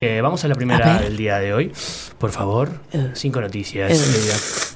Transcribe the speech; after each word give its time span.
Eh, 0.00 0.20
vamos 0.20 0.44
a 0.44 0.48
la 0.48 0.54
primera 0.54 1.00
del 1.00 1.16
día 1.16 1.40
de 1.40 1.52
hoy. 1.52 1.72
Por 2.18 2.30
favor, 2.30 2.70
Eh. 2.92 3.10
cinco 3.14 3.40
noticias. 3.40 3.90
Eh. 3.90 3.96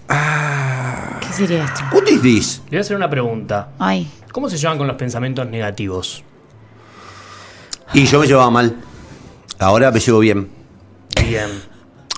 Leila. 0.08 1.18
¿Qué 1.20 1.32
sería 1.32 1.64
esto? 1.64 1.80
What 1.92 2.08
is 2.08 2.22
this? 2.22 2.62
Le 2.64 2.70
voy 2.70 2.78
a 2.78 2.80
hacer 2.80 2.96
una 2.96 3.08
pregunta. 3.08 3.68
Ay, 3.78 4.10
¿Cómo 4.32 4.50
se 4.50 4.56
llevan 4.56 4.78
con 4.78 4.88
los 4.88 4.96
pensamientos 4.96 5.46
negativos? 5.46 6.24
Y 7.94 8.04
yo 8.06 8.18
me 8.18 8.26
llevaba 8.26 8.50
mal. 8.50 8.74
Ahora 9.60 9.92
me 9.92 10.00
llevo 10.00 10.18
bien. 10.18 10.48
Bien. 11.24 11.50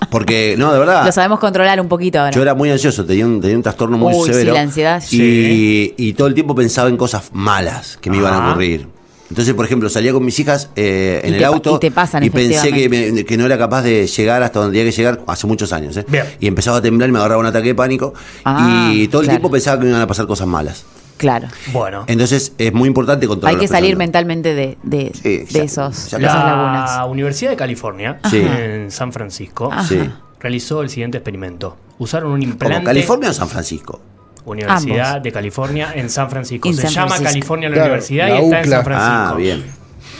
Porque, 0.09 0.55
no, 0.57 0.73
de 0.73 0.79
verdad. 0.79 1.05
lo 1.05 1.11
sabemos 1.11 1.39
controlar 1.39 1.79
un 1.79 1.87
poquito 1.87 2.17
ahora. 2.19 2.31
Yo 2.31 2.41
era 2.41 2.55
muy 2.55 2.71
ansioso, 2.71 3.05
tenía 3.05 3.27
un, 3.27 3.39
tenía 3.39 3.55
un 3.57 3.61
trastorno 3.63 3.99
muy 3.99 4.15
Uy, 4.15 4.25
sí, 4.25 4.33
severo. 4.33 4.53
la 4.55 4.61
ansiedad. 4.61 5.03
Y, 5.03 5.05
Sí. 5.05 5.93
y 5.95 6.13
todo 6.13 6.27
el 6.27 6.33
tiempo 6.33 6.55
pensaba 6.55 6.89
en 6.89 6.97
cosas 6.97 7.29
malas 7.33 7.97
que 8.01 8.09
me 8.09 8.17
iban 8.17 8.33
a 8.33 8.49
ocurrir. 8.49 8.87
Entonces, 9.29 9.53
por 9.55 9.65
ejemplo, 9.65 9.89
salía 9.89 10.13
con 10.13 10.23
mis 10.23 10.39
hijas 10.39 10.69
eh, 10.75 11.21
en 11.23 11.33
Y 11.33 11.37
el 11.37 11.43
auto 11.45 11.77
y 11.77 11.79
te 11.79 11.89
pasan, 11.91 12.23
y 12.23 12.29
pensé 12.29 12.71
que, 12.71 12.87
me- 12.89 13.25
que 13.25 13.37
no 13.37 13.45
era 13.45 13.57
capaz 13.57 13.81
de 13.81 14.05
llegar 14.05 14.43
hasta 14.43 14.59
donde 14.59 14.77
tenía 14.77 14.91
que 14.91 14.95
llegar 14.95 15.21
hace 15.27 15.47
muchos 15.47 15.73
años. 15.73 15.97
¿eh? 15.97 16.05
Bien. 16.07 16.25
Y 16.39 16.47
empezaba 16.47 16.77
a 16.77 16.81
temblar 16.81 17.09
y 17.09 17.11
me 17.11 17.17
agarraba 17.19 17.39
un 17.41 17.47
ataque 17.47 17.69
de 17.69 17.75
pánico. 17.75 18.13
Ah, 18.43 18.91
y 18.93 19.07
todo 19.07 19.21
el 19.21 19.27
claro. 19.27 19.39
tiempo 19.39 19.51
pensaba 19.51 19.77
que 19.79 19.85
me 19.85 19.89
iban 19.89 20.01
a 20.01 20.07
pasar 20.07 20.27
cosas 20.27 20.45
malas. 20.47 20.85
Claro. 21.17 21.47
Bueno. 21.71 22.03
Entonces, 22.07 22.51
es 22.57 22.73
muy 22.73 22.87
importante 22.87 23.25
controlar 23.25 23.55
Hay 23.55 23.59
que 23.59 23.67
salir 23.67 23.95
mentalmente 23.95 24.53
de, 24.53 24.77
de, 24.83 25.11
Sí, 25.13 25.37
de 25.57 25.63
esos, 25.63 25.97
esas 26.07 26.21
La 26.21 26.27
lagunas. 26.35 27.07
Universidad 27.09 27.51
de 27.51 27.55
California, 27.57 28.19
Sí. 28.29 28.37
en 28.45 28.91
San 28.91 29.11
Francisco, 29.13 29.69
Ajá. 29.71 30.21
Realizó 30.39 30.81
el 30.83 30.89
siguiente 30.89 31.17
experimento. 31.17 31.77
Usaron 31.97 32.31
un 32.33 32.43
implante. 32.43 32.83
California 32.83 33.29
o 33.31 33.33
San 33.33 33.47
Francisco. 33.47 33.99
Universidad 34.45 35.07
Ambos. 35.09 35.23
de 35.23 35.31
California 35.31 35.91
en 35.95 36.09
San 36.09 36.29
Francisco. 36.29 36.69
En 36.69 36.75
Se 36.75 36.81
San 36.83 36.91
llama 36.91 37.07
Francisco. 37.09 37.29
California 37.31 37.69
la 37.69 37.73
Claro, 37.75 37.87
universidad 37.89 38.27
la 38.29 38.35
y 38.39 38.43
está 38.43 38.61
en. 38.61 38.69
San 38.69 38.83
Francisco. 38.83 39.13
Ah, 39.13 39.33
bien. 39.37 39.65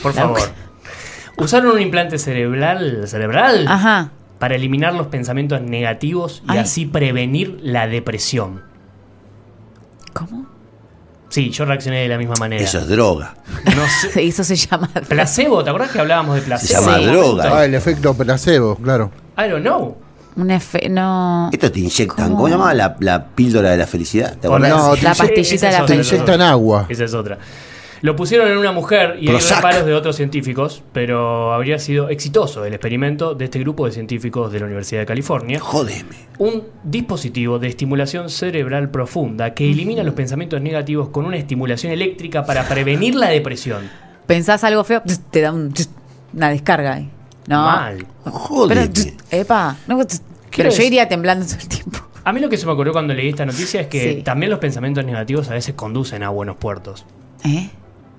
Por 0.02 0.14
La 0.14 0.20
favor. 0.22 0.38
UCLA. 0.40 0.52
Usaron 1.38 1.72
un 1.72 1.80
implante 1.80 2.18
cerebral, 2.18 3.06
cerebral 3.06 3.66
Ajá. 3.68 4.10
para 4.38 4.54
eliminar 4.56 4.94
los 4.94 5.06
pensamientos 5.08 5.60
negativos 5.60 6.42
y 6.48 6.52
Ay. 6.52 6.58
así 6.58 6.86
prevenir 6.86 7.58
la 7.62 7.86
depresión. 7.86 8.62
¿Cómo? 10.12 10.46
Sí, 11.28 11.50
yo 11.50 11.64
reaccioné 11.64 12.02
de 12.02 12.08
la 12.08 12.18
misma 12.18 12.34
manera. 12.38 12.62
Eso 12.62 12.78
es 12.78 12.88
droga. 12.88 13.34
No 13.64 13.82
sé. 14.12 14.26
Eso 14.26 14.44
se 14.44 14.56
llama. 14.56 14.88
Placebo, 15.08 15.62
¿te 15.62 15.70
acuerdas 15.70 15.90
que 15.90 16.00
hablábamos 16.00 16.36
de 16.36 16.42
placebo? 16.42 16.80
Se 16.80 16.86
llama 16.86 16.98
Sí. 16.98 17.04
droga. 17.06 17.58
Ah, 17.58 17.64
el 17.64 17.74
efecto 17.74 18.14
placebo, 18.14 18.76
claro. 18.76 19.10
I 19.36 19.48
don't 19.50 19.62
know. 19.62 19.96
Un 20.36 20.50
efe. 20.50 20.88
No. 20.88 21.48
Esto 21.52 21.72
te 21.72 21.80
inyectan. 21.80 22.26
¿Cómo? 22.26 22.36
¿Cómo, 22.36 22.48
llamaba 22.48 22.74
la, 22.74 22.96
la 23.00 23.26
píldora 23.28 23.70
de 23.70 23.76
la 23.78 23.86
felicidad? 23.86 24.36
¿Te 24.38 24.46
acordás? 24.46 24.70
No, 24.70 24.94
te 24.94 25.02
La 25.02 25.14
pastillita 25.14 25.66
de 25.66 25.72
la 25.72 25.78
es 25.78 25.86
Te 25.86 25.92
felicidad. 25.94 26.14
inyectan 26.18 26.42
agua. 26.42 26.86
Esa 26.88 27.04
es 27.04 27.14
otra. 27.14 27.38
Lo 28.02 28.14
pusieron 28.14 28.50
en 28.50 28.58
una 28.58 28.72
mujer 28.72 29.16
y 29.18 29.22
hay 29.28 29.32
Prozac. 29.32 29.56
reparos 29.56 29.86
de 29.86 29.94
otros 29.94 30.14
científicos, 30.16 30.82
pero 30.92 31.54
habría 31.54 31.78
sido 31.78 32.10
exitoso 32.10 32.66
el 32.66 32.74
experimento 32.74 33.34
de 33.34 33.46
este 33.46 33.58
grupo 33.58 33.86
de 33.86 33.92
científicos 33.92 34.52
de 34.52 34.60
la 34.60 34.66
Universidad 34.66 35.00
de 35.00 35.06
California. 35.06 35.58
Jódeme. 35.58 36.04
Un 36.38 36.64
dispositivo 36.84 37.58
de 37.58 37.68
estimulación 37.68 38.28
cerebral 38.28 38.90
profunda 38.90 39.54
que 39.54 39.70
elimina 39.70 40.02
los 40.02 40.12
pensamientos 40.14 40.60
negativos 40.60 41.08
con 41.08 41.24
una 41.24 41.38
estimulación 41.38 41.90
eléctrica 41.90 42.44
para 42.44 42.68
prevenir 42.68 43.14
la 43.14 43.28
depresión. 43.30 43.88
Pensás 44.26 44.62
algo 44.64 44.84
feo, 44.84 45.02
te 45.30 45.40
da 45.40 45.52
un- 45.52 45.72
una 46.34 46.50
descarga 46.50 46.92
ahí. 46.96 47.10
No. 47.46 47.62
Mal. 47.64 48.06
Pero, 48.24 48.36
Jódeme. 48.36 48.90
epa. 49.30 49.76
No, 49.86 49.98
pero 50.56 50.70
yo 50.70 50.82
iría 50.82 51.08
temblando 51.08 51.44
todo 51.46 51.56
el 51.60 51.68
tiempo. 51.68 51.98
A 52.24 52.32
mí 52.32 52.40
lo 52.40 52.48
que 52.48 52.56
se 52.56 52.66
me 52.66 52.72
ocurrió 52.72 52.92
cuando 52.92 53.14
leí 53.14 53.28
esta 53.28 53.46
noticia 53.46 53.80
es 53.82 53.86
que 53.86 54.14
Sí. 54.16 54.22
también 54.22 54.50
los 54.50 54.58
pensamientos 54.58 55.04
negativos 55.04 55.48
a 55.48 55.54
veces 55.54 55.74
conducen 55.74 56.22
a 56.24 56.28
buenos 56.30 56.56
puertos. 56.56 57.04
¿Eh? 57.44 57.70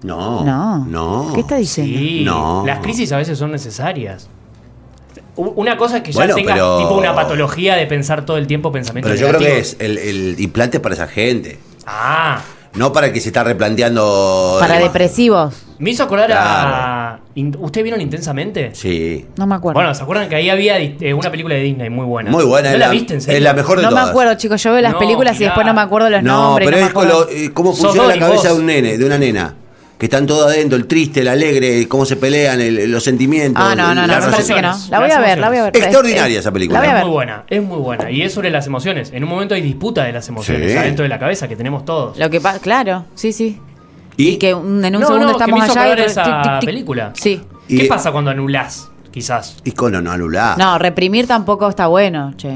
No. 0.04 0.46
No. 0.46 0.86
No. 0.86 1.32
¿Qué 1.34 1.42
está 1.42 1.58
diciendo? 1.58 1.98
Sí, 2.00 2.22
No. 2.24 2.64
las 2.66 2.80
crisis 2.80 3.12
a 3.12 3.18
veces 3.18 3.38
son 3.38 3.52
necesarias. 3.52 4.30
Una 5.36 5.78
cosa 5.78 5.98
es 5.98 6.04
que 6.04 6.12
ya 6.12 6.20
Bueno, 6.20 6.36
tengas 6.36 6.54
pero- 6.56 6.78
tipo 6.80 6.96
una 6.98 7.14
patología 7.14 7.76
de 7.76 7.86
pensar 7.86 8.26
todo 8.26 8.38
el 8.38 8.48
tiempo 8.48 8.72
pensamientos 8.72 9.12
Pero 9.12 9.22
yo 9.32 9.38
creo 9.38 9.40
que 9.52 9.60
es 9.60 9.76
el, 9.80 9.98
el 9.98 10.36
implante 10.40 10.78
es 10.78 10.82
para 10.84 10.96
esa 10.96 11.08
gente. 11.08 11.60
Ah, 11.86 12.42
No 12.76 12.94
para 12.94 13.08
el 13.08 13.14
que 13.14 13.20
se 13.22 13.30
está 13.30 13.44
replanteando. 13.44 14.58
Para 14.60 14.80
depresivos. 14.80 15.54
me 15.80 15.90
hizo 15.92 16.04
acordar 16.04 16.32
a... 16.32 16.38
¿Ustedes 17.60 17.84
vieron 17.84 18.02
Intensamente? 18.02 18.72
Sí. 18.74 19.26
No 19.38 19.46
me 19.48 19.56
acuerdo. 19.56 19.78
Bueno, 19.80 19.94
¿se 19.94 20.02
acuerdan 20.04 20.28
que 20.30 20.36
ahí 20.36 20.50
había 20.50 20.80
eh, 20.80 21.14
una 21.14 21.30
película 21.30 21.56
de 21.56 21.62
Disney 21.62 21.90
muy 21.90 22.06
buena? 22.06 22.32
Muy 22.32 22.44
buena. 22.46 22.70
¿No 22.70 22.76
es 22.76 22.80
la 22.80 22.90
viste 22.90 23.14
en 23.16 23.22
serio? 23.22 23.38
Es 23.38 23.44
la 23.44 23.54
mejor 23.54 23.78
de 23.78 23.84
no 23.84 23.90
me 23.90 23.96
todas. 23.96 24.10
acuerdo, 24.10 24.34
chicos. 24.36 24.64
Yo 24.64 24.72
veo 24.74 24.82
las 24.82 24.94
No, 24.94 25.00
películas 25.00 25.40
y 25.40 25.44
después 25.44 25.66
no 25.66 25.74
me 25.74 25.82
acuerdo 25.82 26.10
los 26.10 26.24
No, 26.24 26.44
nombres. 26.44 26.68
pero 26.68 26.78
no 26.78 26.84
me 26.84 26.88
es 26.88 26.94
con 26.94 27.08
acuerdo. 27.08 27.26
lo- 27.32 27.38
eh, 27.38 27.52
cómo 27.54 27.72
Sos 27.74 27.82
funciona 27.86 28.16
la 28.16 28.20
cabeza 28.20 28.50
de 28.50 28.54
un 28.56 28.66
nene, 28.66 28.98
de 28.98 29.06
una 29.06 29.18
nena. 29.18 29.54
Que 29.98 30.06
están 30.06 30.28
todos 30.28 30.46
adentro, 30.52 30.78
el 30.78 30.86
triste, 30.86 31.22
el 31.22 31.28
alegre, 31.28 31.88
cómo 31.88 32.06
se 32.06 32.18
pelean, 32.18 32.62
el- 32.62 32.92
los 32.92 33.04
sentimientos. 33.04 33.64
Ah, 33.66 33.74
no, 33.76 33.96
no, 33.96 34.06
no, 34.06 34.14
me 34.16 34.22
parece 34.32 34.54
que 34.54 34.62
no. 34.62 34.76
La 34.92 35.00
voy 35.00 35.10
a 35.10 35.20
ver, 35.20 35.40
la 35.40 35.50
voy 35.50 35.58
a 35.58 35.64
ver. 35.64 35.76
Extraordinaria 35.78 36.36
Es- 36.38 36.42
esa 36.46 36.52
película. 36.52 36.80
La 36.80 36.86
voy 36.88 36.94
a 36.96 37.00
Es 37.00 37.04
muy 37.06 37.14
buena, 37.14 37.44
es 37.50 37.64
muy 37.64 37.78
buena. 37.80 38.12
Y 38.12 38.22
es 38.22 38.32
sobre 38.32 38.52
las 38.52 38.68
emociones. 38.68 39.12
En 39.12 39.24
un 39.24 39.30
momento 39.30 39.56
hay 39.56 39.62
disputa 39.62 40.04
de 40.04 40.12
las 40.14 40.28
emociones 40.30 40.72
Sí. 40.72 40.78
adentro 40.78 41.02
de 41.04 41.10
la 41.10 41.18
cabeza 41.18 41.48
que 41.48 41.56
tenemos 41.56 41.84
todos. 41.84 42.16
Lo 42.18 42.30
que 42.30 42.40
pasa, 42.40 42.60
claro, 42.60 43.06
sí, 43.16 43.32
sí. 43.34 43.60
Y, 44.18 44.30
Y 44.30 44.38
que 44.38 44.54
un- 44.54 44.84
en 44.84 44.96
un 44.96 45.02
No, 45.02 45.08
segundo 45.08 45.28
no, 45.28 45.38
que 45.38 45.44
estamos 45.44 45.60
me 45.60 45.66
hizo 45.68 45.80
allá 45.80 46.02
y 46.02 46.06
esa 46.06 46.24
tic, 46.24 46.42
tic, 46.44 46.60
tic. 46.60 46.66
película. 46.70 47.12
Sí. 47.16 47.42
Y- 47.68 47.78
¿Qué 47.78 47.86
pasa 47.86 48.12
cuando 48.12 48.32
anulás? 48.32 48.90
Quizás. 49.12 49.58
y 49.64 49.72
con 49.72 49.92
no 50.04 50.12
anular. 50.12 50.58
No, 50.60 50.78
reprimir 50.78 51.26
tampoco 51.28 51.68
está 51.70 51.88
bueno, 51.88 52.34
che. 52.38 52.56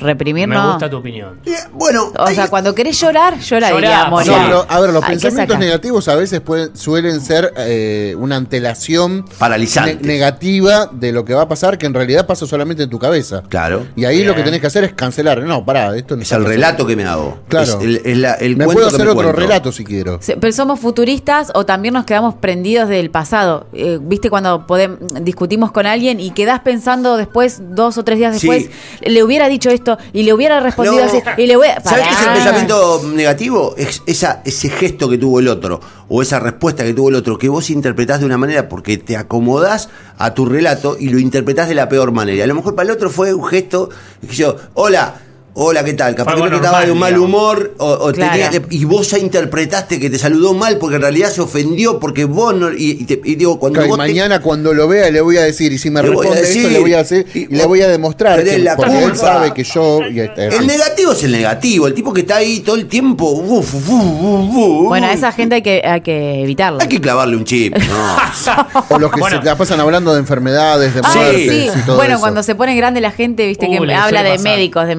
Reprimir 0.00 0.48
Me 0.48 0.54
no. 0.56 0.72
gusta 0.72 0.88
tu 0.90 0.96
opinión. 0.96 1.40
Eh, 1.46 1.52
Bueno, 1.72 2.12
O 2.18 2.26
hay- 2.26 2.34
sea, 2.34 2.48
cuando 2.48 2.74
querés 2.74 2.98
llorar, 3.00 3.38
llora, 3.38 3.68
Llorá, 3.70 3.76
diría 3.80 4.04
no, 4.04 4.10
Moria. 4.10 4.36
No, 4.38 4.44
pero, 4.44 4.66
a 4.68 4.80
ver, 4.80 4.90
los 4.90 5.02
Hay 5.04 5.08
que 5.16 5.20
pensamientos 5.22 5.54
sacar. 5.54 5.58
negativos 5.66 6.08
a 6.08 6.14
veces 6.16 6.40
pueden, 6.40 6.76
suelen 6.76 7.20
ser 7.20 7.52
eh, 7.56 8.14
una 8.18 8.36
antelación 8.36 9.24
Paralizante. 9.38 9.96
ne- 10.00 10.08
negativa 10.08 10.88
de 10.92 11.12
lo 11.12 11.24
que 11.24 11.34
va 11.34 11.42
a 11.42 11.48
pasar, 11.48 11.78
que 11.78 11.86
en 11.86 11.94
realidad 11.94 12.26
pasa 12.26 12.46
solamente 12.46 12.82
en 12.82 12.90
tu 12.90 12.98
cabeza. 12.98 13.42
Claro. 13.48 13.86
Y 13.96 14.04
ahí 14.04 14.24
lo 14.24 14.32
que 14.32 14.36
Bien. 14.38 14.46
tenés 14.46 14.60
que 14.60 14.66
hacer 14.66 14.84
es 14.84 14.92
cancelar. 14.94 15.42
No, 15.42 15.64
pará, 15.64 15.96
esto 15.96 16.16
no 16.16 16.22
Es 16.22 16.26
está 16.28 16.36
el 16.36 16.42
pasando. 16.44 16.48
relato 16.48 16.86
que 16.86 16.96
me 16.96 17.04
hago. 17.04 17.38
Claro. 17.48 17.78
Es 17.78 17.84
el, 17.84 17.96
es 18.04 18.16
la- 18.18 18.34
el 18.34 18.56
Me 18.56 18.64
cuento 18.64 18.72
puedo 18.74 18.88
que 18.88 18.94
hacer 18.96 19.06
me 19.06 19.12
otro 19.12 19.22
cuento. 19.24 19.40
relato 19.40 19.72
si 19.72 19.84
quiero. 19.84 20.18
Se- 20.20 20.36
Pero 20.36 20.52
somos 20.52 20.80
futuristas 20.80 21.50
o 21.54 21.64
también 21.66 21.94
nos 21.94 22.04
quedamos 22.04 22.34
prendidos 22.34 22.88
del 22.88 23.10
pasado. 23.10 23.66
Eh, 23.72 23.98
¿Viste 24.00 24.30
cuando 24.30 24.66
podem- 24.66 24.98
discutimos 25.22 25.72
con 25.72 25.86
alguien 25.86 26.20
y 26.20 26.30
quedás 26.30 26.60
pensando 26.60 27.16
después, 27.16 27.60
dos 27.74 27.98
o 27.98 28.04
tres 28.04 28.18
días 28.18 28.38
Sí. 28.38 28.48
después, 28.48 28.70
le 29.02 29.22
hubiera 29.22 29.48
dicho 29.48 29.70
esto 29.70 29.89
y 30.12 30.22
le 30.22 30.32
hubiera 30.32 30.60
respondido 30.60 30.96
No. 30.96 31.04
así 31.04 31.22
y 31.36 31.46
le 31.46 31.56
voy 31.56 31.68
a... 31.68 31.80
¿Sabes 31.80 32.06
qué 32.06 32.14
es 32.14 32.20
el 32.26 32.32
pensamiento 32.32 33.02
negativo? 33.14 33.74
Es 33.76 34.02
esa, 34.06 34.42
ese 34.44 34.68
gesto 34.68 35.08
que 35.08 35.18
tuvo 35.18 35.40
el 35.40 35.48
otro 35.48 35.80
o 36.08 36.22
esa 36.22 36.40
respuesta 36.40 36.84
que 36.84 36.92
tuvo 36.94 37.08
el 37.08 37.14
otro 37.14 37.38
que 37.38 37.48
vos 37.48 37.70
interpretás 37.70 38.20
de 38.20 38.26
una 38.26 38.38
manera 38.38 38.68
porque 38.68 38.98
te 38.98 39.16
acomodás 39.16 39.88
a 40.18 40.34
tu 40.34 40.46
relato 40.46 40.96
y 40.98 41.08
lo 41.08 41.18
interpretás 41.18 41.68
de 41.68 41.74
la 41.74 41.88
peor 41.88 42.12
manera. 42.12 42.44
A 42.44 42.46
lo 42.46 42.54
mejor 42.54 42.74
para 42.74 42.88
el 42.88 42.94
otro 42.94 43.10
fue 43.10 43.32
un 43.34 43.44
gesto, 43.44 43.88
que 44.28 44.34
yo, 44.34 44.56
hola. 44.74 45.14
Hola, 45.52 45.82
¿qué 45.84 45.94
tal? 45.94 46.14
Capaz 46.14 46.34
que 46.36 46.42
algo 46.42 46.48
no 46.48 46.56
estaba 46.56 46.84
de 46.86 46.92
un 46.92 46.98
mal 46.98 47.18
humor 47.18 47.74
o, 47.78 47.90
o 47.90 48.12
Claro. 48.12 48.32
tenía- 48.50 48.62
y 48.70 48.84
vos 48.84 49.10
ya 49.10 49.18
interpretaste 49.18 49.98
que 49.98 50.08
te 50.08 50.16
saludó 50.16 50.54
mal 50.54 50.78
porque 50.78 50.94
en 50.96 51.02
realidad 51.02 51.28
se 51.30 51.40
ofendió 51.40 51.98
porque 51.98 52.24
vos 52.24 52.54
no... 52.54 52.70
Y, 52.72 52.98
y 53.00 53.04
te- 53.04 53.20
y 53.24 53.34
digo, 53.34 53.58
cuando 53.58 53.80
vos 53.80 53.90
te- 53.90 53.96
mañana 53.96 54.40
cuando 54.40 54.72
lo 54.72 54.86
vea 54.86 55.10
le 55.10 55.20
voy 55.20 55.38
a 55.38 55.42
decir, 55.42 55.72
y 55.72 55.78
si 55.78 55.90
me 55.90 56.02
responde 56.02 56.36
decir, 56.40 56.62
eso, 56.66 56.70
le 56.70 56.78
voy 56.78 56.94
a 56.94 57.00
hacer, 57.00 57.26
y 57.34 57.46
le 57.48 57.66
voy 57.66 57.82
a 57.82 57.88
demostrar 57.88 58.44
que, 58.44 58.58
la 58.60 58.76
porque 58.76 58.96
él 58.96 59.02
culpa. 59.02 59.16
sabe 59.18 59.52
que 59.52 59.64
yo. 59.64 60.00
y- 60.08 60.20
eh, 60.20 60.30
El 60.36 60.68
negativo 60.68 61.12
es 61.12 61.24
el 61.24 61.32
negativo, 61.32 61.88
el 61.88 61.94
tipo 61.94 62.12
que 62.12 62.20
está 62.20 62.36
ahí 62.36 62.60
todo 62.60 62.76
el 62.76 62.86
tiempo... 62.86 63.28
uf, 63.30 63.74
uf, 63.74 63.90
uf, 63.90 64.56
uf. 64.56 64.86
Bueno, 64.88 65.08
a 65.08 65.12
esa 65.12 65.32
gente 65.32 65.56
hay 65.56 65.62
que, 65.62 65.82
hay 65.84 66.00
que 66.00 66.42
evitarla. 66.42 66.78
Hay 66.82 66.88
que 66.88 67.00
clavarle 67.00 67.36
un 67.36 67.44
chip, 67.44 67.76
¿no? 67.76 68.84
o 68.88 68.98
los 69.00 69.10
que 69.12 69.18
Bueno. 69.20 69.40
se 69.40 69.44
la 69.44 69.56
pasan 69.56 69.80
hablando 69.80 70.12
de 70.14 70.20
enfermedades, 70.20 70.94
de 70.94 71.00
Ah, 71.02 71.12
muertes 71.12 71.50
sí. 71.50 71.70
y 71.76 71.80
todo 71.86 71.96
Bueno, 71.96 72.12
eso. 72.14 72.20
cuando 72.20 72.42
se 72.44 72.54
pone 72.54 72.76
grande 72.76 73.00
la 73.00 73.10
gente, 73.10 73.46
viste 73.48 73.66
Uh, 73.66 73.84
que 73.84 73.94
habla 73.94 74.22
de 74.22 74.30
pasar. 74.30 74.44
médicos, 74.44 74.86
de 74.86 74.92
Es 74.92 74.98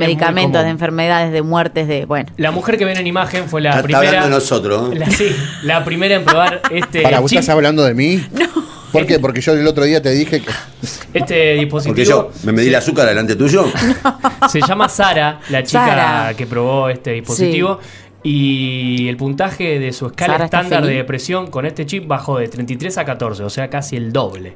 común. 0.59 0.65
de 0.65 0.71
enfermedades, 0.71 1.31
de 1.31 1.41
muertes, 1.41 1.87
de 1.87 2.05
bueno. 2.05 2.29
La 2.37 2.51
mujer 2.51 2.77
que 2.77 2.85
ven 2.85 2.97
en 2.97 3.07
imagen 3.07 3.47
fue 3.49 3.61
la 3.61 3.69
Está- 3.69 3.79
está 3.79 3.87
primera. 3.99 4.07
hablando 4.23 4.27
de 4.27 4.41
nosotros. 4.41 4.97
La, 4.97 5.09
sí, 5.11 5.35
la 5.63 5.83
primera 5.85 6.15
en 6.15 6.23
probar 6.25 6.61
este 6.71 7.01
Para, 7.01 7.19
¿vos 7.19 7.29
chip, 7.31 7.39
estás 7.39 7.53
hablando 7.55 7.83
de 7.83 7.93
mí? 7.93 8.23
No. 8.33 8.47
¿Por 8.91 9.05
qué? 9.05 9.19
Porque 9.19 9.39
yo 9.39 9.53
el 9.53 9.65
otro 9.67 9.85
día 9.85 10.01
te 10.01 10.09
dije 10.11 10.41
que. 10.41 10.49
este 11.13 11.53
dispositivo. 11.59 11.93
Porque 11.95 12.05
yo 12.05 12.31
me 12.43 12.51
medí 12.51 12.67
el 12.67 12.75
azúcar 12.75 13.07
delante 13.07 13.35
tuyo. 13.37 13.65
Se 14.49 14.59
llama 14.61 14.89
Sara, 14.89 15.39
la 15.49 15.63
chica 15.63 15.87
Sara. 15.87 16.33
que 16.35 16.45
probó 16.45 16.89
este 16.89 17.11
dispositivo. 17.11 17.79
Y 18.23 19.07
el 19.07 19.17
puntaje 19.17 19.79
de 19.79 19.93
su 19.93 20.07
escala 20.07 20.33
Sara 20.33 20.45
estándar 20.45 20.85
de 20.85 20.93
depresión 20.93 21.47
con 21.47 21.65
este 21.65 21.85
chip 21.85 22.05
bajó 22.07 22.37
de 22.37 22.47
33 22.49 22.97
a 22.99 23.05
14, 23.05 23.43
o 23.43 23.49
sea, 23.49 23.69
casi 23.69 23.95
el 23.95 24.11
doble. 24.13 24.55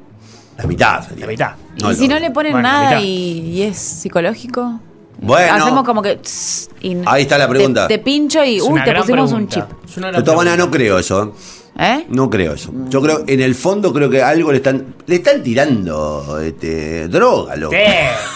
La 0.58 0.64
mitad. 0.66 1.02
sería. 1.08 1.26
La 1.26 1.32
mitad. 1.32 1.50
No, 1.82 1.90
y 1.90 1.94
si 1.96 2.06
no 2.06 2.18
le 2.18 2.30
ponen 2.30 2.52
Bueno, 2.52 2.68
nada 2.68 3.00
y 3.00 3.62
es 3.62 3.76
psicológico. 3.76 4.80
Bueno. 5.18 5.54
Hacemos 5.54 5.84
como 5.84 6.02
que. 6.02 6.16
tss, 6.16 6.68
y 6.82 6.96
Ahí 7.06 7.22
está 7.22 7.38
la 7.38 7.48
pregunta. 7.48 7.88
Te, 7.88 7.98
te 7.98 8.04
pincho 8.04 8.44
y. 8.44 8.60
Uy, 8.60 8.80
te 8.84 8.94
pusimos 8.94 9.32
un 9.32 9.46
pregunta. 9.46 9.68
chip. 9.86 9.96
Una 9.98 10.08
gran 10.08 10.20
De 10.20 10.24
todas 10.24 10.36
maneras 10.38 10.58
no 10.58 10.70
creo 10.70 10.98
eso. 10.98 11.22
¿eh? 11.24 11.30
¿Eh? 11.78 12.06
No 12.08 12.30
creo 12.30 12.54
eso. 12.54 12.72
Yo 12.88 13.02
creo, 13.02 13.24
en 13.26 13.40
el 13.42 13.54
fondo, 13.54 13.92
creo 13.92 14.08
que 14.08 14.22
algo 14.22 14.50
le 14.50 14.58
están. 14.58 14.94
Le 15.06 15.16
están 15.16 15.42
tirando 15.42 16.40
este, 16.42 17.06
droga, 17.08 17.54
loco. 17.56 17.74
Sí, 17.74 17.92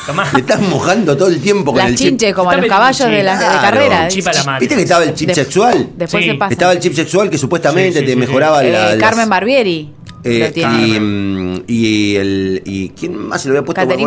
tomá. 0.06 0.26
Le 0.34 0.40
están 0.40 0.68
mojando 0.68 1.16
todo 1.16 1.28
el 1.28 1.40
tiempo 1.40 1.72
con 1.72 1.78
Las 1.78 1.90
el 2.00 2.18
chip. 2.18 2.34
como 2.34 2.50
a 2.50 2.56
los 2.56 2.66
caballos 2.66 3.08
de, 3.10 3.22
la, 3.22 3.38
de 3.38 3.60
carrera. 3.60 3.86
Claro, 3.96 4.10
chip 4.10 4.26
a 4.28 4.32
la 4.34 4.44
mano. 4.44 4.60
¿Viste 4.60 4.76
que 4.76 4.82
estaba 4.82 5.04
el 5.04 5.14
chip 5.14 5.28
De- 5.28 5.34
sexual? 5.34 5.88
Después 5.96 6.22
Sí. 6.24 6.30
se 6.30 6.36
pasa. 6.36 6.52
Estaba 6.52 6.72
el 6.72 6.80
chip 6.80 6.92
sexual 6.94 7.30
que 7.30 7.38
supuestamente 7.38 7.92
Sí, 7.94 7.98
sí, 8.00 8.04
te 8.04 8.10
sí, 8.12 8.16
mejoraba 8.18 8.62
Eh, 8.62 8.70
la. 8.72 8.90
las- 8.94 8.98
Carmen 8.98 9.28
Barbieri 9.30 9.94
eh, 10.22 10.52
y, 10.54 11.00
mm, 11.00 11.62
y 11.66 12.16
el. 12.16 12.62
¿Y 12.66 12.90
quién 12.90 13.16
más 13.16 13.40
se 13.40 13.48
lo 13.48 13.54
había 13.54 13.64
puesto? 13.64 13.80
¿Caterín? 13.80 14.06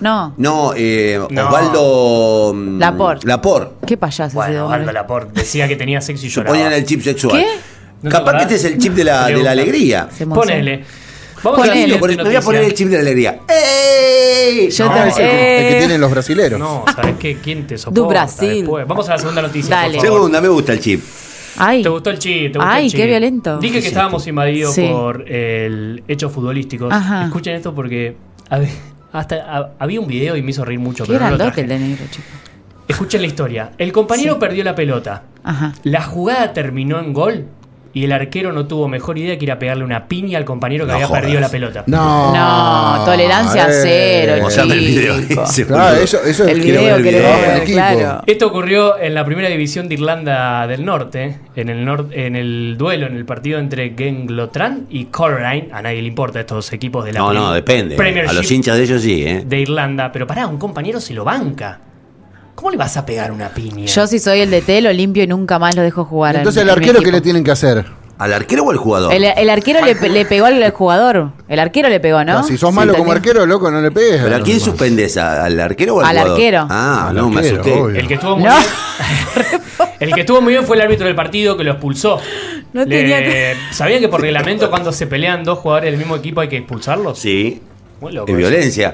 No. 0.00 0.34
No, 0.36 0.72
eh, 0.76 1.18
No. 1.30 1.46
Osvaldo. 1.48 2.52
mm, 2.54 2.78
Laporte. 2.78 3.26
Laporte. 3.26 3.86
Qué 3.86 3.96
payaso 3.96 4.34
Bueno, 4.36 4.64
hombre. 4.66 4.80
Aldo 4.82 4.92
Laporte 4.92 5.32
decía 5.40 5.66
que 5.66 5.74
tenía 5.74 6.00
sexo 6.00 6.26
y 6.26 6.28
lloraba. 6.28 6.54
Ponían 6.54 6.72
el 6.72 6.84
chip 6.86 7.02
sexual. 7.02 7.32
¿Qué? 7.42 7.46
¿No 8.02 8.10
te 8.10 8.16
Capaz 8.16 8.36
que 8.36 8.42
este 8.42 8.54
es 8.56 8.64
el 8.64 8.78
chip 8.78 8.92
de 8.94 9.04
la, 9.04 9.26
de 9.26 9.42
la 9.42 9.50
alegría. 9.52 10.08
Ponele. 10.32 10.84
Vamos 11.42 11.60
Ponele. 11.60 11.94
a 11.94 11.98
voy 12.24 12.34
a 12.36 12.40
poner 12.40 12.64
el 12.64 12.74
chip 12.74 12.88
de 12.88 12.96
la 12.96 13.02
alegría. 13.02 13.40
¡Ey! 13.48 14.70
Yo 14.70 14.86
No, 14.86 14.90
también. 14.94 15.08
Es 15.08 15.18
el, 15.18 15.24
que, 15.30 15.58
el 15.58 15.68
que 15.68 15.76
Eh, 15.76 15.78
tienen 15.78 16.00
los 16.00 16.10
brasileros. 16.10 16.58
No, 16.58 16.84
¿sabes 16.94 17.16
qué? 17.18 17.36
¿Quién 17.42 17.66
te 17.66 17.78
soporta 17.78 18.00
Du 18.00 18.08
Brasil. 18.08 18.60
después? 18.60 18.86
Vamos 18.86 19.08
a 19.08 19.12
la 19.12 19.18
segunda 19.18 19.42
noticia, 19.42 19.74
Dale. 19.76 19.94
por 19.98 20.04
favor. 20.06 20.18
Segunda, 20.20 20.40
me 20.40 20.48
gusta 20.48 20.72
el 20.72 20.80
chip. 20.80 21.02
Ay, 21.56 21.82
¿Te 21.82 21.88
gustó 21.88 22.10
el 22.10 22.18
chip? 22.18 22.52
¿Te 22.52 22.58
gustó 22.58 22.70
Ay, 22.72 22.84
el 22.86 22.90
chip? 22.90 23.00
qué 23.00 23.06
violento. 23.06 23.58
Dije 23.58 23.80
que 23.82 23.88
estábamos 23.88 24.26
invadidos 24.26 24.74
Sí. 24.74 24.86
por 24.90 25.28
el 25.30 26.02
hechos 26.08 26.32
futbolísticos. 26.32 26.92
Ajá. 26.92 27.24
Escuchen 27.24 27.54
esto 27.56 27.74
porque 27.74 28.16
a 28.48 28.58
ver, 28.58 28.68
hasta 29.12 29.36
a- 29.36 29.70
había 29.78 30.00
un 30.00 30.06
video 30.06 30.36
y 30.36 30.42
me 30.42 30.50
hizo 30.50 30.64
reír 30.64 30.78
mucho. 30.78 31.04
qué 31.04 31.12
pero 31.12 31.24
no 31.24 31.30
lo 31.32 31.36
traje. 31.36 31.62
el 31.62 31.68
de 31.68 31.78
negro, 31.78 32.04
chico. 32.10 32.26
Escuchen 32.86 33.20
la 33.20 33.26
historia. 33.26 33.72
El 33.76 33.92
compañero 33.92 34.34
Sí. 34.34 34.40
perdió 34.40 34.64
la 34.64 34.74
pelota. 34.74 35.24
Ajá. 35.44 35.72
La 35.82 36.02
jugada 36.02 36.52
terminó 36.52 36.98
en 37.00 37.12
gol 37.12 37.44
y 37.94 38.04
el 38.04 38.12
arquero 38.12 38.52
no 38.52 38.66
tuvo 38.66 38.86
mejor 38.88 39.18
idea 39.18 39.36
que 39.38 39.44
ir 39.44 39.50
a 39.52 39.58
pegarle 39.58 39.82
una 39.84 40.06
piña 40.06 40.38
al 40.38 40.44
compañero 40.44 40.84
que 40.84 40.88
No 40.88 40.94
había 40.94 41.06
jodas. 41.06 41.22
perdido 41.22 41.40
la 41.40 41.48
pelota. 41.48 41.84
No. 41.86 42.34
No, 42.34 43.04
tolerancia 43.04 43.66
eh. 43.68 43.80
cero, 43.82 44.42
Mostrame 44.42 44.74
el 44.74 44.80
video 44.80 45.14
Claro, 45.66 45.96
eso, 46.00 46.22
eso 46.24 46.46
El 46.46 46.60
video 46.60 46.96
el 46.96 47.02
que 47.02 47.12
le 47.12 47.18
video. 47.18 47.36
ver, 47.38 47.64
claro. 47.64 48.22
Esto 48.26 48.46
ocurrió 48.46 48.98
en 48.98 49.14
la 49.14 49.24
primera 49.24 49.48
división 49.48 49.88
de 49.88 49.94
Irlanda 49.94 50.66
del 50.66 50.84
Norte, 50.84 51.38
en 51.56 51.68
el, 51.68 51.84
nor- 51.86 52.08
en 52.12 52.36
el 52.36 52.76
duelo, 52.78 53.06
en 53.06 53.16
el 53.16 53.24
partido 53.24 53.58
entre 53.58 53.94
Genglotran 53.96 54.86
y 54.90 55.06
Coleraine. 55.06 55.68
A 55.72 55.82
nadie 55.82 56.02
le 56.02 56.08
importa 56.08 56.40
estos 56.40 56.72
equipos 56.72 57.04
de 57.04 57.12
la 57.14 57.20
No, 57.20 57.32
no, 57.32 57.52
depende. 57.52 57.96
A 58.28 58.32
los 58.32 58.50
hinchas 58.50 58.76
de 58.76 58.82
ellos 58.84 59.02
sí, 59.02 59.24
¿eh? 59.24 59.42
de 59.46 59.60
Irlanda. 59.60 60.12
Pero 60.12 60.26
pará, 60.26 60.46
un 60.46 60.58
compañero 60.58 61.00
se 61.00 61.14
lo 61.14 61.24
banca. 61.24 61.80
¿Cómo 62.58 62.72
le 62.72 62.76
vas 62.76 62.96
a 62.96 63.06
pegar 63.06 63.30
una 63.30 63.50
piña? 63.50 63.84
Yo 63.86 64.08
si 64.08 64.18
soy 64.18 64.40
el 64.40 64.50
DT 64.50 64.80
lo 64.82 64.92
limpio 64.92 65.22
y 65.22 65.28
nunca 65.28 65.60
más 65.60 65.76
lo 65.76 65.82
dejo 65.82 66.04
jugar. 66.04 66.34
en- 66.34 66.40
Entonces, 66.40 66.64
mi 66.64 66.70
arquero, 66.72 67.00
¿qué 67.02 67.12
le 67.12 67.20
tienen 67.20 67.44
que 67.44 67.52
hacer? 67.52 67.84
¿Al 68.18 68.32
arquero 68.32 68.64
o 68.64 68.72
al 68.72 68.76
jugador? 68.78 69.14
El, 69.14 69.22
el 69.26 69.48
arquero 69.48 69.80
le, 69.84 69.94
pe- 69.94 70.08
le 70.08 70.24
pegó 70.24 70.46
al 70.46 70.68
jugador. 70.72 71.30
El 71.46 71.60
arquero 71.60 71.88
le 71.88 72.00
pegó, 72.00 72.24
¿no? 72.24 72.38
Ah, 72.38 72.42
si 72.42 72.58
sos 72.58 72.70
Sí, 72.70 72.74
malo 72.74 72.94
como 72.94 73.04
también. 73.12 73.18
arquero, 73.18 73.46
loco, 73.46 73.70
no 73.70 73.80
le 73.80 73.92
pegues. 73.92 74.20
¿Pero 74.24 74.34
a 74.34 74.40
quién 74.40 74.58
suspendes? 74.58 75.16
¿A- 75.18 75.44
¿Al 75.44 75.60
arquero 75.60 75.94
o 75.94 76.00
al, 76.00 76.06
Al 76.06 76.16
jugador? 76.16 76.32
arquero. 76.32 76.66
Ah, 76.68 77.06
Al 77.10 77.14
no, 77.14 77.30
me 77.30 77.40
asusté. 77.42 77.72
obvio. 77.74 77.96
El 78.00 78.08
que 78.08 78.14
estuvo 78.14 78.36
muy 78.36 78.48
No. 78.48 78.56
bien. 78.56 79.60
el 80.00 80.14
que 80.14 80.20
estuvo 80.22 80.40
muy 80.40 80.52
bien 80.52 80.64
fue 80.64 80.74
el 80.74 80.82
árbitro 80.82 81.06
del 81.06 81.14
partido 81.14 81.56
que 81.56 81.62
lo 81.62 81.70
expulsó. 81.70 82.18
No 82.72 82.84
tenía 82.88 83.20
que- 83.22 83.54
¿Sabían 83.70 84.00
que 84.00 84.08
por 84.08 84.20
reglamento 84.20 84.68
cuando 84.68 84.90
se 84.90 85.06
pelean 85.06 85.44
dos 85.44 85.60
jugadores 85.60 85.92
del 85.92 85.98
mismo 86.00 86.16
equipo 86.16 86.40
hay 86.40 86.48
que 86.48 86.56
expulsarlos? 86.56 87.20
Sí. 87.20 87.62
Muy 88.00 88.12
loco 88.14 88.36
Es 88.36 88.76
eso. 88.78 88.92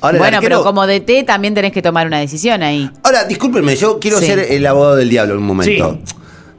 Ahora, 0.00 0.18
Bueno, 0.18 0.36
arquero- 0.38 0.40
pero 0.58 0.62
como 0.64 0.86
DT 0.86 1.24
también 1.24 1.54
tenés 1.54 1.72
que 1.72 1.82
tomar 1.82 2.06
una 2.06 2.18
decisión 2.20 2.62
ahí. 2.62 2.88
Ahora, 3.02 3.24
discúlpenme, 3.24 3.74
yo 3.76 3.98
quiero 3.98 4.18
Sí. 4.20 4.26
ser 4.26 4.38
el 4.38 4.64
abogado 4.66 4.96
del 4.96 5.08
diablo 5.10 5.34
en 5.34 5.40
un 5.40 5.46
momento. 5.46 5.98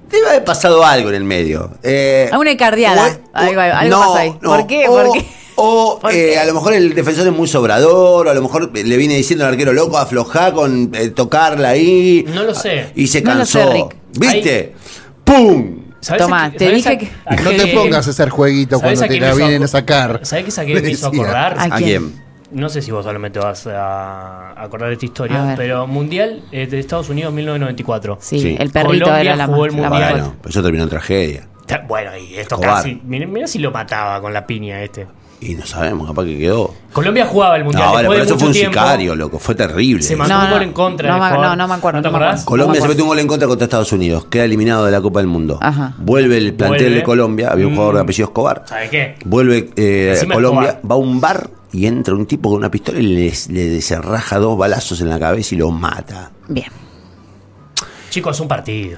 Debe 0.10 0.28
haber 0.28 0.44
pasado 0.44 0.84
algo 0.84 1.10
en 1.10 1.16
el 1.16 1.24
medio. 1.24 1.72
Eh, 1.84 2.30
Una 2.38 2.58
cardiada. 2.58 3.06
o- 3.08 3.10
o- 3.10 3.38
Algo- 3.38 3.62
algo 3.62 4.00
pasó 4.00 4.16
ahí. 4.16 4.34
¿Por 4.44 4.68
qué? 4.68 4.88
O, 4.88 4.92
¿Por 4.96 5.14
qué? 5.14 5.26
o, 5.56 6.00
¿Por 6.02 6.12
eh, 6.12 6.32
qué? 6.34 6.40
a 6.40 6.46
lo 6.46 6.54
mejor 6.56 6.74
el 6.74 6.96
defensor 6.96 7.28
es 7.28 7.34
muy 7.34 7.48
sobrador, 7.48 8.26
o 8.28 8.30
a 8.30 8.34
lo 8.34 8.42
mejor 8.42 8.72
le 8.76 8.98
viene 8.98 9.16
diciendo 9.16 9.46
al 9.46 9.52
arquero 9.54 9.72
loco, 9.72 9.98
aflojá 10.00 10.52
con 10.52 10.90
eh, 10.96 11.10
tocarla 11.10 11.70
ahí. 11.70 12.26
No 12.34 12.44
lo 12.44 12.56
sé. 12.56 12.88
Y 12.96 13.08
se 13.08 13.22
No 13.22 13.32
lo 13.34 13.38
cansó. 13.38 13.60
sé, 13.68 13.74
Rick. 13.74 13.96
¿Viste? 14.18 14.74
¡Pum! 15.24 15.80
¿Sabés 16.02 16.22
Tomá, 16.24 16.46
a 16.46 16.52
qué- 16.52 16.58
te 16.60 16.72
dije 16.72 16.90
a- 16.90 16.98
que- 16.98 17.12
a 17.26 17.36
No 17.36 17.52
te 17.52 17.68
pongas 17.68 18.08
a 18.08 18.10
hacer 18.10 18.30
jueguitos 18.30 18.80
¿sabés 18.80 19.00
cuando 19.00 19.14
a 19.14 19.18
te 19.20 19.26
la 19.26 19.34
vienen 19.36 19.64
a 19.64 19.68
sacar. 19.68 20.22
¿Sabés 20.24 20.46
qué 20.46 20.52
saqué 20.52 20.74
me 20.82 20.90
hizo 20.92 21.08
acordar? 21.08 21.56
¿A 21.60 21.64
¿A 21.66 21.70
quién? 21.78 22.20
No 22.52 22.68
sé 22.70 22.82
si 22.82 22.90
vos 22.92 23.06
solamente 23.06 23.38
vas 23.40 23.68
a 23.68 24.52
acordar 24.62 24.88
de 24.90 24.94
esta 24.94 25.06
historia, 25.06 25.54
pero 25.56 25.86
Mundial 25.88 26.42
eh, 26.52 26.66
de 26.68 26.80
Estados 26.80 27.10
Unidos 27.10 27.32
1994. 27.34 28.18
Sí, 28.22 28.40
Sí. 28.40 28.56
el 28.60 28.72
perrito 28.72 29.06
Colombia 29.06 29.22
era 29.22 29.36
la, 29.36 29.46
jugó 29.46 29.66
el 29.66 29.76
la 29.76 29.90
Mundial. 29.90 30.12
Bueno, 30.14 30.36
eso 30.48 30.64
terminó 30.64 30.84
en 30.84 30.90
tragedia. 30.90 31.48
Bueno, 31.88 32.18
y 32.18 32.36
esto 32.36 32.56
Escobar. 32.56 32.78
casi. 32.78 33.00
Mirá, 33.06 33.28
mirá 33.28 33.46
si 33.48 33.60
lo 33.60 33.70
mataba 33.72 34.20
con 34.22 34.34
la 34.34 34.48
piña 34.48 34.82
este. 34.82 35.06
Y 35.42 35.54
no 35.56 35.66
sabemos, 35.66 36.06
capaz 36.08 36.26
que 36.26 36.38
quedó. 36.38 36.74
Colombia 36.92 37.26
jugaba 37.26 37.56
el 37.56 37.62
No, 37.62 37.68
Mundial. 37.68 37.86
vale, 37.94 37.98
después 38.00 38.16
pero 38.18 38.26
de 38.26 38.30
eso 38.32 38.40
fue 38.40 38.48
un 38.48 38.54
tiempo, 38.54 38.74
sicario, 38.80 39.16
loco. 39.16 39.40
Fue 39.40 39.56
terrible. 39.56 40.02
Se 40.02 40.16
mandó 40.18 40.34
No, 40.34 40.40
un 40.42 40.48
no, 40.48 40.54
gol 40.56 40.64
en 40.64 40.74
contra. 40.74 41.10
no 41.18 41.18
no, 41.42 41.56
no 41.56 41.68
me 41.68 41.74
acuerdo, 41.76 42.00
¿No 42.00 42.04
te 42.04 42.10
no 42.10 42.18
acordás? 42.18 42.44
Colombia 42.44 42.80
No 42.80 42.82
se 42.82 42.88
me 42.90 42.94
mete 42.96 43.02
un 43.04 43.08
gol 43.08 43.20
en 43.20 43.28
contra 43.28 43.48
contra 43.48 43.64
Estados 43.66 43.92
Unidos. 43.94 44.26
Queda 44.26 44.44
eliminado 44.44 44.84
de 44.86 44.92
la 44.92 45.00
Copa 45.00 45.20
del 45.20 45.28
Mundo. 45.28 45.60
Ajá. 45.62 45.94
Vuelve 46.00 46.38
el 46.38 46.54
plantel 46.56 46.80
Vuelve. 46.82 46.96
de 46.98 47.04
Colombia. 47.04 47.50
Había 47.52 47.68
un 47.68 47.72
Mm. 47.74 47.76
jugador 47.76 47.96
de 47.96 48.02
apellido 48.02 48.26
Escobar. 48.26 48.64
¿Sabe 48.66 48.90
qué? 48.90 49.16
Vuelve 49.24 49.70
eh, 49.78 50.20
Colombia, 50.34 50.70
Escobar. 50.72 50.92
va 50.92 50.96
a 50.96 50.98
un 50.98 51.22
bar 51.22 51.50
y 51.72 51.86
entra 51.86 52.14
un 52.16 52.26
tipo 52.26 52.50
con 52.50 52.58
una 52.60 52.72
pistola 52.72 53.00
y 53.00 53.04
le, 53.04 53.34
le 53.50 53.70
deserraja 53.70 54.40
dos 54.40 54.58
balazos 54.58 55.02
en 55.02 55.10
la 55.10 55.20
cabeza 55.20 55.56
y 55.56 55.58
lo 55.58 55.72
mata. 55.72 56.32
Bien, 56.48 56.68
Chicos, 58.10 58.36
es 58.38 58.42
un 58.42 58.48
partido. 58.48 58.98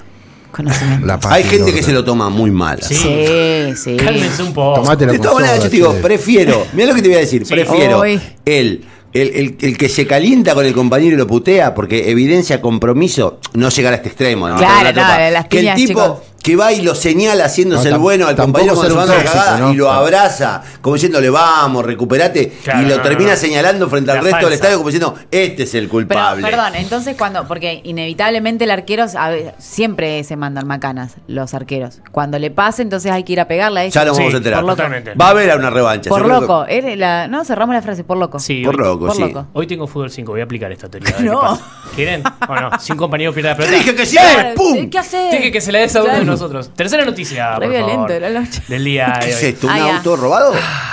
conocimiento. 0.50 1.06
La 1.06 1.18
paz 1.20 1.32
Hay 1.32 1.44
gente 1.44 1.72
que 1.72 1.82
se 1.82 1.92
lo 1.92 2.04
toma 2.04 2.28
muy 2.30 2.50
mal. 2.50 2.80
Sí. 2.82 2.94
Sí, 2.94 3.76
sí. 3.76 3.96
Cálmense 3.96 4.42
un 4.42 4.52
poco. 4.54 4.80
Tomátelo 4.80 5.12
De 5.12 5.18
todas 5.18 5.34
maneras, 5.34 5.56
yo 5.64 5.70
te 5.70 5.76
digo, 5.76 5.94
prefiero, 6.02 6.66
mira 6.72 6.88
lo 6.88 6.94
que 6.94 7.02
te 7.02 7.08
voy 7.08 7.16
a 7.16 7.20
decir, 7.20 7.44
Sí. 7.46 7.52
prefiero 7.54 8.04
el, 8.04 8.20
el, 8.44 8.84
el- 9.12 9.56
el 9.60 9.76
que 9.76 9.88
se 9.90 10.06
calienta 10.06 10.54
con 10.54 10.64
el 10.64 10.72
compañero 10.72 11.14
y 11.14 11.18
lo 11.18 11.26
putea 11.26 11.74
porque 11.74 12.10
evidencia 12.10 12.62
compromiso, 12.62 13.38
no 13.52 13.68
llegar 13.68 13.92
a 13.92 13.96
este 13.96 14.08
extremo. 14.08 14.48
¿no? 14.48 14.56
Claro, 14.56 14.92
no, 14.94 15.30
las 15.30 15.46
que 15.48 15.60
el 15.60 15.74
tipo 15.74 15.88
chicos. 15.88 16.18
Que 16.42 16.56
va 16.56 16.72
y 16.72 16.82
lo 16.82 16.94
señala 16.94 17.44
haciéndose 17.44 17.88
No, 17.90 17.96
el 17.96 18.00
bueno 18.02 18.26
al 18.26 18.34
tampoco 18.34 18.66
compañero 18.66 18.74
cuando 18.74 19.06
se 19.06 19.10
la 19.10 19.22
tóxico, 19.22 19.32
cagada 19.44 19.58
¿no? 19.58 19.72
y 19.72 19.76
lo 19.76 19.90
abraza, 19.90 20.62
como 20.80 20.94
diciéndole, 20.94 21.30
vamos, 21.30 21.84
recuperate, 21.84 22.52
Claro, 22.62 22.82
y 22.82 22.86
lo 22.90 22.96
no, 22.96 23.02
termina 23.02 23.30
no. 23.32 23.36
señalando 23.36 23.88
frente 23.88 24.10
al 24.10 24.18
La 24.18 24.22
resto 24.24 24.46
del 24.46 24.52
estadio 24.54 24.76
como 24.78 24.88
diciendo, 24.88 25.14
este 25.30 25.62
es 25.62 25.74
el 25.74 25.82
Pero, 25.84 25.90
culpable. 25.90 26.42
perdón, 26.42 26.74
entonces 26.74 27.16
cuando, 27.16 27.46
porque 27.46 27.80
inevitablemente 27.84 28.64
el 28.64 28.70
arquero 28.72 29.06
a 29.14 29.28
ver, 29.30 29.54
siempre 29.58 30.22
se 30.24 30.36
mandan 30.36 30.66
macanas, 30.66 31.14
los 31.28 31.54
arqueros. 31.54 32.00
Cuando 32.10 32.38
le 32.38 32.50
pase, 32.50 32.82
enterar 32.82 33.12
hay 33.12 33.22
que 33.24 33.32
ir 33.34 33.40
a 33.40 33.46
pegarle 33.48 33.80
a 33.80 33.82
ellos. 33.84 33.94
Ya 33.94 34.04
nos 34.04 34.16
Sí, 34.16 34.22
vamos 34.22 34.34
a 34.34 34.36
enterar. 34.38 34.60
por 34.60 34.64
loco. 34.70 34.76
Totalmente. 34.76 35.14
Va 35.14 35.26
a 35.26 35.30
haber 35.30 35.56
una 35.56 35.70
revancha. 35.70 36.08
Por 36.10 36.22
que- 36.22 36.28
loco. 36.28 36.66
La- 36.96 37.28
no, 37.28 37.44
cerramos 37.44 37.74
la 37.74 37.82
frase, 37.82 38.04
por 38.04 38.16
loco. 38.16 38.38
Sí, 38.38 38.62
Por 38.64 38.74
hoy, 38.80 38.84
loco, 38.84 39.06
por 39.06 39.16
sí. 39.16 39.22
loco. 39.22 39.46
hoy 39.52 39.66
tengo 39.66 39.86
fútbol 39.86 40.10
5. 40.10 40.32
Voy 40.32 40.40
a 40.40 40.44
aplicar 40.44 40.72
esta 40.72 40.88
teoría. 40.88 41.14
a 41.16 41.20
pasa. 41.22 41.58
¿Quieren 41.94 42.22
o 42.48 42.54
no? 42.60 42.70
Si 42.80 42.92
un 42.92 42.98
compañero 42.98 43.32
pierde 43.32 43.50
la 43.50 43.56
Te 43.56 43.62
pelota. 43.62 43.78
dije 43.78 43.94
que 43.94 44.06
sí, 44.06 44.16
¡pum! 44.56 44.90
¿Qué 44.90 44.98
haces? 44.98 45.30
Dije 45.30 45.52
que 45.52 45.60
se 45.60 45.70
la 45.72 45.78
des 45.80 45.94
a 45.96 46.02
uno. 46.02 46.31
Nosotros. 46.32 46.70
Tercera 46.74 47.04
noticia, 47.04 47.54
Re 47.58 47.66
por 47.66 47.68
violento 47.70 48.08
favor, 48.08 48.20
la 48.22 48.40
noche. 48.40 48.62
del 48.68 48.84
día 48.84 49.16
¿Qué 49.20 49.26
de 49.26 49.32
es 49.32 49.42
esto? 49.42 49.66
¿Un 49.66 49.72
Ah, 49.72 49.78
ya. 49.78 49.96
auto 49.98 50.16
robado? 50.16 50.52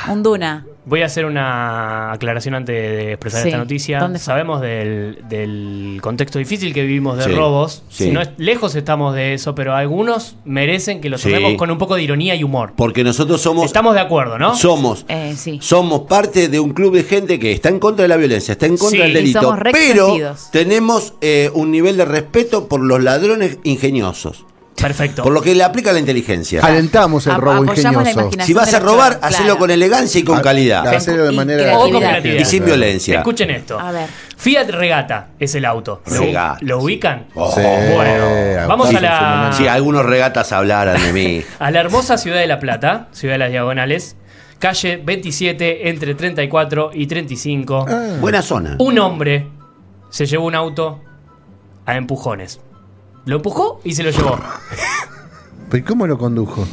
Un 0.10 0.24
Duna. 0.24 0.66
Voy 0.86 1.04
a 1.04 1.06
hacer 1.06 1.26
una 1.26 2.12
aclaración 2.14 2.56
antes 2.56 2.76
de 2.76 3.12
expresar 3.12 3.44
Sí. 3.44 3.50
esta 3.50 3.60
noticia. 3.60 4.00
¿Dónde 4.00 4.18
fue? 4.18 4.26
Sabemos 4.26 4.60
del, 4.60 5.20
del 5.30 6.00
contexto 6.02 6.40
difícil 6.40 6.74
que 6.74 6.82
vivimos 6.82 7.16
de 7.20 7.26
Sí, 7.26 7.32
robos. 7.32 7.84
sí. 7.90 8.06
Si 8.06 8.12
no 8.12 8.22
es, 8.22 8.30
lejos 8.38 8.74
estamos 8.74 9.14
de 9.14 9.36
eso, 9.36 9.54
pero 9.54 9.76
algunos 9.76 10.36
merecen 10.46 11.00
que 11.00 11.10
lo 11.10 11.20
Sí. 11.20 11.30
tomemos 11.30 11.54
con 11.60 11.70
un 11.70 11.78
poco 11.78 11.94
de 11.96 12.02
ironía 12.02 12.34
y 12.34 12.44
humor. 12.44 12.74
Porque 12.76 13.04
nosotros 13.04 13.40
somos 13.40 13.66
Estamos 13.66 13.94
de 13.94 14.00
acuerdo, 14.00 14.40
¿no? 14.40 14.56
somos 14.56 15.06
Eh, 15.10 15.36
sí. 15.38 15.60
somos 15.62 16.02
parte 16.08 16.48
de 16.50 16.60
un 16.60 16.72
club 16.72 16.96
de 16.96 17.04
gente 17.04 17.38
que 17.38 17.52
está 17.52 17.70
en 17.70 17.78
contra 17.78 18.02
de 18.04 18.08
la 18.10 18.18
violencia, 18.18 18.54
está 18.54 18.66
en 18.66 18.78
contra 18.78 18.98
Sí. 18.98 18.98
del 19.04 19.12
Y 19.12 19.14
delito, 19.14 19.42
somos 19.42 19.60
re 19.60 19.72
pero 19.72 20.06
extendidos. 20.06 20.50
tenemos 20.52 21.14
eh, 21.22 21.52
un 21.54 21.70
nivel 21.70 21.98
de 21.98 22.06
respeto 22.06 22.68
por 22.68 22.80
los 22.82 23.04
ladrones 23.04 23.60
ingeniosos, 23.64 24.44
Perfecto. 24.82 25.24
por 25.24 25.32
lo 25.34 25.42
que 25.42 25.54
le 25.56 25.64
aplica 25.64 25.92
la 25.92 26.00
inteligencia. 26.00 26.62
Alentamos 26.62 27.26
el 27.28 27.36
robo 27.36 27.64
ingenioso. 27.66 28.30
Si 28.44 28.54
vas 28.54 28.74
a 28.74 28.80
robar, 28.80 29.14
chicos, 29.14 29.26
hacelo 29.28 29.44
claro. 29.46 29.60
con 29.60 29.72
elegancia 29.72 30.20
y 30.20 30.24
con 30.24 30.38
Ah, 30.40 30.42
calidad. 30.42 30.88
Hacelo 30.88 31.26
de 31.26 31.34
Y 31.34 31.36
manera 31.36 31.64
creatividad. 31.90 32.40
Y 32.42 32.46
sin 32.46 32.66
violencia. 32.66 33.18
Escuchen 33.20 33.50
esto. 33.52 33.80
A 33.80 33.92
ver. 33.92 34.08
Fiat 34.38 34.70
Regata 34.70 35.30
es 35.38 35.54
el 35.56 35.66
auto. 35.66 36.02
¿Lo, 36.06 36.20
Regata, 36.22 36.58
¿lo 36.62 36.80
ubican? 36.82 37.28
Oh. 37.36 37.52
Sí, 37.54 37.62
Bueno, 37.62 38.68
vamos 38.68 38.94
a 38.94 39.02
la. 39.02 39.54
Si 39.54 39.68
algunos 39.68 40.06
regatas 40.06 40.52
hablaran 40.54 41.02
de 41.02 41.12
mí. 41.14 41.44
a 41.60 41.72
la 41.72 41.80
hermosa 41.82 42.18
ciudad 42.18 42.40
de 42.40 42.48
La 42.48 42.60
Plata, 42.60 43.08
ciudad 43.12 43.34
de 43.36 43.40
las 43.40 43.52
Diagonales, 43.52 44.16
calle 44.60 45.02
27 45.04 45.90
entre 45.90 46.16
34 46.16 46.92
y 46.94 47.08
35. 47.08 47.86
Ah. 47.90 48.02
Buena 48.22 48.42
zona. 48.42 48.76
Un 48.80 48.98
hombre 49.00 49.48
se 50.10 50.26
llevó 50.26 50.46
un 50.48 50.56
auto 50.56 51.02
a 51.86 51.98
empujones. 51.98 52.62
Lo 53.26 53.38
empujó 53.38 53.82
y 53.84 53.94
se 53.94 54.04
lo 54.04 54.10
llevó. 54.10 54.38
¿Pero 55.70 55.86
cómo 55.86 56.08
lo 56.08 56.18
condujo? 56.18 56.66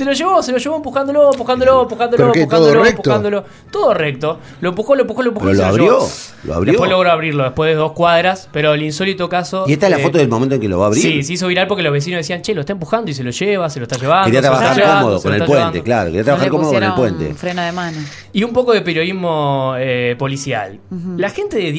Se 0.00 0.04
lo 0.06 0.12
llevó, 0.12 0.42
se 0.42 0.50
lo 0.52 0.56
llevó 0.56 0.76
empujándolo, 0.76 1.30
empujándolo, 1.30 1.82
empujándolo, 1.82 2.16
¿Pero 2.16 2.32
qué, 2.32 2.46
todo 2.46 2.68
empujándolo, 2.68 2.88
empujándolo. 2.88 3.44
Todo 3.70 3.92
recto. 3.92 4.38
Lo 4.62 4.70
empujó, 4.70 4.94
lo 4.94 5.02
empujó, 5.02 5.22
lo 5.22 5.28
empujó. 5.28 5.46
¿Pero 5.46 5.58
y 5.58 5.60
se 5.60 5.62
lo 5.62 5.76
llevó. 5.76 5.96
abrió? 5.96 6.08
¿Lo 6.44 6.54
abrió? 6.54 6.72
Después 6.72 6.90
logró 6.90 7.10
abrirlo, 7.10 7.44
después 7.44 7.70
de 7.70 7.74
dos 7.74 7.92
cuadras. 7.92 8.48
Pero 8.50 8.72
el 8.72 8.82
insólito 8.82 9.28
caso. 9.28 9.64
Y 9.66 9.74
esta 9.74 9.88
es 9.88 9.90
la 9.90 9.98
eh, 9.98 10.02
foto 10.02 10.16
del 10.16 10.28
momento 10.28 10.54
en 10.54 10.60
que 10.62 10.68
lo 10.68 10.78
va 10.78 10.84
a 10.84 10.88
abrir. 10.88 11.02
Sí, 11.02 11.22
se 11.22 11.34
hizo 11.34 11.48
viral 11.48 11.66
porque 11.66 11.82
los 11.82 11.92
vecinos 11.92 12.18
decían, 12.18 12.40
che, 12.40 12.54
lo 12.54 12.60
está 12.60 12.72
empujando 12.72 13.10
y 13.10 13.14
se 13.14 13.22
lo 13.22 13.30
lleva, 13.30 13.68
se 13.68 13.78
lo 13.78 13.82
está 13.84 13.98
llevando. 13.98 14.24
Quería 14.24 14.40
se 14.40 14.48
trabajar 14.48 14.76
llevando, 14.76 15.00
cómodo 15.00 15.18
se 15.18 15.22
con 15.22 15.32
el 15.34 15.38
puente, 15.40 15.54
llevando". 15.58 15.82
claro. 15.82 16.06
Quería 16.06 16.24
trabajar 16.24 16.48
cómodo 16.48 16.72
con 16.72 16.82
el 16.82 16.94
puente. 16.94 17.34
freno 17.34 17.62
de 17.62 17.72
mano. 17.72 17.98
Y 18.32 18.44
un 18.44 18.52
poco 18.54 18.72
de 18.72 18.80
periodismo 18.80 19.74
eh, 19.76 20.16
policial. 20.18 20.80
La 21.18 21.28
gente 21.28 21.58
de 21.58 21.72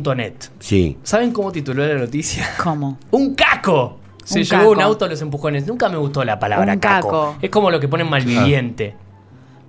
diariohoy.net, 0.00 0.34
Sí. 0.58 0.96
¿saben 1.02 1.32
cómo 1.32 1.52
tituló 1.52 1.86
la 1.86 1.94
noticia? 1.94 2.48
¿Cómo? 2.62 2.98
¡Un 3.10 3.34
caco! 3.34 3.98
Se 4.24 4.38
Un 4.38 4.44
llevó 4.44 4.60
caco. 4.62 4.70
un 4.72 4.80
auto 4.82 5.04
a 5.04 5.08
los 5.08 5.20
empujones. 5.20 5.66
Nunca 5.66 5.88
me 5.88 5.96
gustó 5.96 6.24
la 6.24 6.38
palabra 6.38 6.74
Un 6.74 6.78
caco. 6.78 7.08
caco. 7.08 7.36
Es 7.42 7.50
como 7.50 7.70
lo 7.70 7.80
que 7.80 7.88
ponen 7.88 8.08
malviviente. 8.08 8.94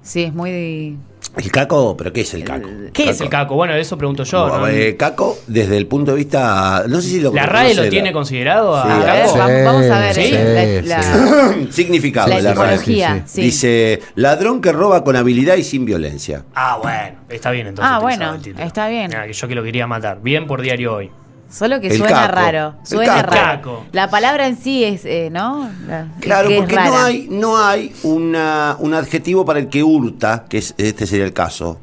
Sí, 0.04 0.24
es 0.24 0.34
muy. 0.34 0.98
¿El 1.36 1.52
caco? 1.52 1.98
¿Pero 1.98 2.14
qué 2.14 2.22
es 2.22 2.34
el 2.36 2.44
caco? 2.44 2.70
¿Qué 2.94 3.10
es 3.10 3.20
el 3.22 3.30
caco? 3.30 3.56
Bueno, 3.56 3.74
de 3.74 3.80
eso 3.82 3.98
pregunto 3.98 4.24
yo. 4.24 4.48
¿no? 4.60 4.68
Eh, 4.68 4.96
caco, 4.98 5.36
desde 5.48 5.78
el 5.78 5.88
punto 5.88 6.12
de 6.12 6.18
vista. 6.18 6.84
No 6.88 7.02
sé 7.02 7.08
si 7.10 7.20
lo 7.22 7.34
¿La 7.34 7.48
RAE 7.48 7.74
lo 7.74 7.90
tiene 7.90 8.14
considerado 8.14 8.76
a 8.76 8.84
Sí, 8.84 8.90
A 8.92 8.98
ver, 8.98 9.24
caco? 9.26 9.38
vamos, 9.40 9.64
vamos 9.66 9.86
a 9.90 10.00
ver 10.00 10.14
Sí, 10.16 10.30
eh, 10.32 10.82
la, 10.86 10.98
la- 10.98 11.56
Significado 11.72 12.28
la 12.28 12.36
de 12.36 12.42
la 12.44 12.54
RAE. 12.54 13.24
Dice: 13.34 14.02
ladrón 14.16 14.62
que 14.62 14.72
roba 14.72 15.04
con 15.04 15.16
habilidad 15.16 15.56
y 15.56 15.64
sin 15.64 15.86
violencia. 15.86 16.44
Ah, 16.54 16.78
bueno. 16.84 17.18
Está 17.30 17.50
bien 17.50 17.66
entonces. 17.68 17.92
Ah, 17.92 18.00
bueno, 18.00 18.38
está 18.60 18.88
bien. 18.90 19.16
Ah, 19.16 19.26
que 19.26 19.34
yo 19.34 19.48
que 19.48 19.56
lo 19.56 19.64
quería 19.64 19.88
matar. 19.88 20.20
Bien 20.22 20.46
por 20.46 20.62
diario 20.62 20.94
hoy. 20.94 21.10
Solo 21.54 21.80
que 21.80 21.88
El 21.88 21.98
suena 21.98 22.14
caco. 22.22 22.32
raro. 22.36 22.76
El 22.82 22.88
Suena 22.88 23.16
caco. 23.16 23.32
raro. 23.32 23.58
Caco. 23.62 23.86
La 23.92 24.10
palabra 24.10 24.48
en 24.48 24.58
sí 24.58 24.84
es, 24.84 25.06
eh, 25.06 25.30
¿no? 25.32 25.70
La- 25.88 26.08
Claro, 26.20 26.50
es 26.50 26.58
porque 26.62 26.76
no 26.76 26.98
hay, 26.98 27.28
no 27.30 27.58
hay 27.64 27.94
una, 28.02 28.76
un 28.80 28.94
adjetivo 28.96 29.46
para 29.46 29.60
el 29.60 29.70
que 29.70 29.84
hurta, 29.84 30.46
que 30.50 30.58
es, 30.58 30.74
este 30.78 31.06
sería 31.06 31.26
el 31.26 31.34
caso. 31.34 31.78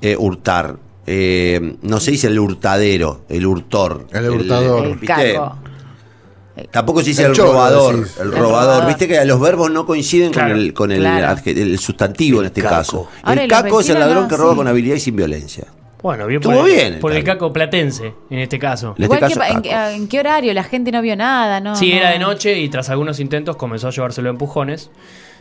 eh, 0.00 0.16
hurtar. 0.16 0.76
Eh, 1.06 1.76
no 1.82 1.98
se 2.00 2.10
dice 2.12 2.26
el 2.26 2.38
hurtadero, 2.38 3.22
el 3.28 3.46
hurtor. 3.46 4.06
El 4.12 4.28
hurtador. 4.30 4.86
El 4.86 5.00
caco. 5.00 5.56
Tampoco 6.72 7.00
se 7.00 7.06
dice 7.10 7.22
El 7.22 7.30
el, 7.30 7.36
choro, 7.36 7.52
robador. 7.52 7.96
decís. 7.98 8.16
El 8.20 8.26
El 8.32 8.32
robador. 8.38 8.86
Viste 8.86 9.06
que 9.06 9.24
los 9.24 9.40
verbos 9.40 9.70
no 9.70 9.86
coinciden 9.86 10.32
Claro. 10.32 10.50
con 10.54 10.58
el, 10.60 10.72
con 10.74 10.92
el, 10.92 11.00
Claro. 11.00 11.36
adje- 11.40 11.56
el 11.56 11.78
sustantivo 11.78 12.40
en 12.40 12.46
este 12.46 12.62
caco. 12.62 12.74
caso. 12.74 13.08
Ahora, 13.22 13.42
el 13.44 13.48
caco 13.50 13.80
es 13.80 13.88
el 13.90 14.00
ladrón 14.00 14.24
no, 14.24 14.28
que 14.28 14.36
roba 14.36 14.50
sí. 14.52 14.56
con 14.56 14.66
habilidad 14.68 14.96
y 14.96 15.00
sin 15.00 15.14
violencia. 15.16 15.64
Bueno, 16.08 16.26
bien 16.26 16.40
Estuvo 16.40 16.54
por 16.60 16.68
el, 16.70 16.74
bien 16.74 16.92
el 16.94 16.98
por 17.00 17.12
el 17.12 17.22
caco. 17.22 17.52
platense, 17.52 18.14
en 18.30 18.38
este 18.38 18.58
caso. 18.58 18.94
En 18.96 19.04
Igual 19.04 19.22
este 19.22 19.34
que, 19.34 19.38
caso, 19.40 19.52
en, 19.56 19.62
caco. 19.62 19.90
en 19.90 20.08
qué 20.08 20.20
horario? 20.20 20.54
La 20.54 20.64
gente 20.64 20.90
no 20.90 21.02
vio 21.02 21.16
nada, 21.16 21.60
¿no? 21.60 21.76
Sí, 21.76 21.90
no. 21.90 21.96
era 21.98 22.10
de 22.12 22.18
noche 22.18 22.58
y 22.58 22.68
tras 22.70 22.88
algunos 22.88 23.20
intentos 23.20 23.56
comenzó 23.56 23.88
a 23.88 23.90
llevárselo 23.90 24.30
a 24.30 24.32
empujones 24.32 24.90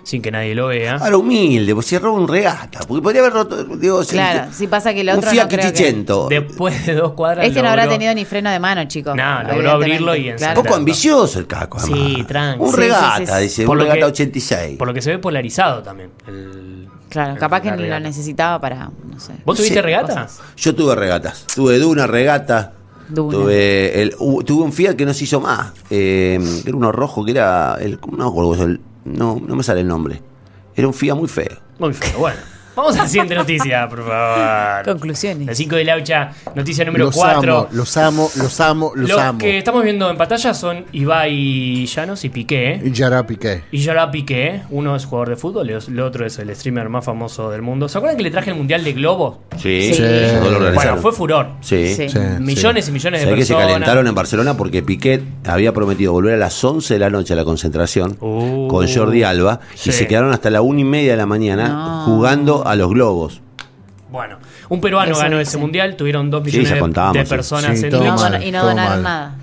sin 0.03 0.21
que 0.21 0.29
nadie 0.31 0.55
lo 0.55 0.67
vea. 0.67 0.95
Ahora 0.97 1.17
humilde, 1.17 1.74
pues 1.74 1.86
si 1.86 1.97
roba 1.97 2.17
un 2.17 2.27
regata. 2.27 2.79
Porque 2.88 3.01
podría 3.01 3.21
haber 3.21 3.33
roto. 3.33 3.63
Digo, 3.63 4.03
si- 4.03 4.12
Claro, 4.15 4.51
sí 4.53 4.67
pasa 4.67 4.93
que 4.93 5.01
el 5.01 5.09
un 5.09 5.17
otro 5.17 5.31
Fiat 5.31 5.43
no 5.43 5.50
creo 5.50 5.74
que-. 5.74 6.36
Después 6.36 6.86
de 6.86 6.95
dos 6.95 7.12
cuadras. 7.13 7.45
Este 7.47 7.62
no 7.62 7.69
habrá 7.69 7.86
logró- 7.86 7.93
tenido 7.95 8.13
ni 8.13 8.25
freno 8.25 8.50
de 8.50 8.59
mano, 8.59 8.86
chicos. 8.86 9.15
No, 9.15 9.43
logró 9.43 9.71
abrirlo 9.71 10.15
y 10.15 10.29
Un 10.31 10.53
poco 10.53 10.75
ambicioso 10.75 11.39
el 11.39 11.47
caco, 11.47 11.79
Sí, 11.79 11.91
además. 11.93 12.27
tranqui. 12.27 12.62
Un 12.63 12.69
Sí, 12.69 12.75
sí, 12.75 12.81
regata, 12.81 13.38
sí. 13.38 13.43
dice, 13.43 13.65
Por 13.65 13.74
un 13.75 13.77
lo 13.79 13.83
regata 13.86 14.00
que- 14.00 14.12
86. 14.12 14.77
Por 14.77 14.88
lo 14.88 14.93
que 14.93 15.01
se 15.01 15.12
ve 15.12 15.17
polarizado 15.19 15.81
también. 15.83 16.12
el- 16.27 16.87
Claro, 17.09 17.35
capaz 17.39 17.61
que 17.61 17.71
ni 17.71 17.87
lo 17.87 17.99
necesitaba 17.99 18.59
para, 18.59 18.85
no 19.09 19.19
sé. 19.19 19.33
¿Vos 19.45 19.57
tuviste 19.57 19.81
regatas? 19.81 20.39
Yo 20.57 20.75
tuve 20.75 20.95
regatas. 20.95 21.45
Tuve 21.55 21.79
Duna, 21.79 22.05
regata. 22.07 22.73
Duna. 23.09 23.31
Tuve, 23.37 24.01
el, 24.01 24.15
hu- 24.17 24.43
tuve 24.43 24.63
un 24.63 24.73
Fiat 24.73 24.95
que 24.95 25.05
no 25.05 25.13
se 25.13 25.23
hizo 25.23 25.39
más. 25.39 25.71
Eh, 25.89 26.37
era 26.65 26.75
uno 26.75 26.91
rojo 26.91 27.23
que 27.23 27.31
era. 27.31 27.77
El, 27.79 27.99
no 28.11 28.31
no, 29.05 29.41
no 29.45 29.55
me 29.55 29.63
sale 29.63 29.81
el 29.81 29.87
nombre. 29.87 30.21
Era 30.75 30.87
un 30.87 30.93
Fiat 30.93 31.15
muy 31.15 31.29
feo. 31.29 31.57
Muy 31.79 31.93
feo. 31.93 32.19
Bueno, 32.19 32.37
vamos 32.77 32.96
a 32.96 33.03
la 33.03 33.07
siguiente 33.10 33.36
noticia, 33.36 33.89
por 33.89 34.07
favor. 34.07 34.86
Conclusiones. 34.86 35.48
La 35.48 35.55
5 35.55 35.75
de 35.75 35.84
Laucha, 35.84 36.31
noticia 36.55 36.86
número 36.86 37.05
Los 37.05 37.15
4. 37.15 37.57
amo, 37.57 37.67
los 37.72 37.98
amo, 37.98 38.29
los 38.38 38.60
amo, 38.62 38.91
los 38.96 39.10
Los 39.10 39.19
amo. 39.19 39.39
que 39.39 39.57
estamos 39.57 39.84
viendo 39.84 40.10
en 40.10 40.17
pantalla 40.17 40.53
son 40.53 40.86
Ibai 40.93 41.86
Llanos 41.88 42.24
y 42.24 42.29
Piqué. 42.29 42.79
Y 42.84 42.91
Yara 42.91 43.25
Piqué. 43.25 43.63
Y 43.72 43.79
Gerard 43.81 44.12
Piqué, 44.12 44.62
uno 44.69 44.96
es 44.96 45.05
jugador 45.05 45.29
de 45.29 45.36
fútbol, 45.36 45.69
el 45.69 46.00
otro 46.00 46.25
es 46.25 46.38
el 46.39 46.55
streamer 46.55 46.88
más 46.89 47.03
famoso 47.03 47.50
del 47.51 47.62
mundo. 47.62 47.89
¿Se 47.89 47.98
acuerdan 47.98 48.17
que 48.17 48.24
le 48.24 48.31
traje 48.31 48.51
el 48.51 48.55
Mundial 48.57 48.84
de 48.84 48.93
Globo? 48.93 49.41
Sí, 49.57 49.93
Sí. 49.93 50.01
no 50.41 50.50
lo 50.60 50.74
Bueno, 50.74 50.98
fue 50.98 51.12
furor. 51.12 51.48
Sí. 51.62 51.93
Sí. 51.96 52.10
Sí, 52.10 52.19
Millones 52.39 52.88
y 52.88 52.91
millones 52.91 53.22
de 53.22 53.25
Sabés 53.27 53.39
que 53.39 53.46
se 53.46 53.53
calentaron 53.55 54.07
en 54.07 54.13
Barcelona 54.15 54.55
porque 54.55 54.84
Piquet 54.84 55.24
había 55.46 55.74
prometido 55.74 56.12
volver 56.13 56.36
a 56.36 56.38
las 56.38 56.63
11 56.63 56.93
de 56.93 57.00
la 57.00 57.10
noche 57.10 57.34
a 57.34 57.36
la 57.36 57.43
concentración 57.46 58.17
Uh, 58.19 58.67
con 58.67 58.88
Jordi 58.88 59.24
Alba 59.24 59.60
sí. 59.75 59.89
y 59.89 59.93
se 59.93 60.07
quedaron 60.07 60.31
hasta 60.31 60.50
la 60.50 60.62
una 60.62 60.81
y 60.81 60.84
media 60.84 61.12
de 61.12 61.17
la 61.17 61.25
mañana 61.25 61.67
No. 61.69 62.05
jugando 62.05 62.66
a 62.67 62.75
los 62.75 62.89
globos. 62.89 63.41
Bueno, 64.09 64.38
un 64.69 64.79
peruano 64.79 65.12
Eso 65.12 65.21
ganó 65.21 65.39
ese 65.39 65.57
mundial, 65.57 65.95
tuvieron 65.97 66.29
dos 66.29 66.43
millones 66.43 66.69
ya 66.69 66.75
de- 66.75 66.79
contábamos, 66.79 67.15
de 67.17 67.25
sí. 67.25 67.29
personas 67.29 67.77
Sí, 67.77 67.86
en 67.86 67.91
todo 67.91 68.01
Y 68.03 68.05
no, 68.07 68.12
Twitch. 68.15 68.21
mal, 68.24 68.31
don- 68.33 68.43
y 68.43 68.51
no 68.51 68.59
todo 68.59 68.69
donaron 68.69 68.93
mal. 68.93 69.03
nada. 69.03 69.36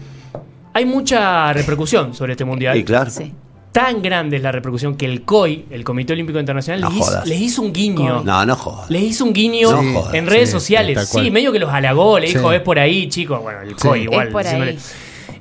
Hay 0.72 0.84
mucha 0.86 1.52
repercusión 1.52 2.14
sobre 2.14 2.32
este 2.32 2.44
mundial. 2.44 2.76
Y 2.76 2.82
claro. 2.84 3.10
Sí. 3.10 3.32
Tan 3.72 4.00
grande 4.02 4.36
es 4.36 4.42
la 4.42 4.52
repercusión 4.52 4.94
que 4.96 5.04
el 5.04 5.22
COI, 5.22 5.66
el 5.70 5.82
Comité 5.84 6.12
Olímpico 6.12 6.38
Internacional, 6.38 6.80
No 6.80 6.88
les, 6.90 6.98
hizo, 6.98 7.06
jodas. 7.06 7.26
les 7.26 7.40
hizo 7.40 7.62
un 7.62 7.72
guiño. 7.72 8.22
No, 8.24 8.46
no 8.46 8.56
jodas. 8.56 8.88
Les 8.88 9.02
hizo 9.02 9.24
un 9.24 9.32
guiño 9.32 9.70
No 9.82 10.00
jodas. 10.00 10.14
en 10.14 10.26
redes 10.28 10.48
Sí, 10.48 10.52
sociales. 10.52 11.08
cual. 11.10 11.24
Sí, 11.24 11.30
medio 11.30 11.50
que 11.52 11.58
los 11.58 11.70
halagó, 11.72 12.18
le 12.20 12.28
dijo, 12.28 12.50
Sí. 12.50 12.56
es 12.56 12.62
por 12.62 12.78
ahí, 12.78 13.08
chicos. 13.08 13.42
Bueno, 13.42 13.60
el 13.62 13.70
Sí. 13.70 13.74
COI 13.74 14.02
igual. 14.04 14.26
Es 14.28 14.32
por 14.32 14.42
diciéndole- 14.44 14.70
ahí. 14.70 14.78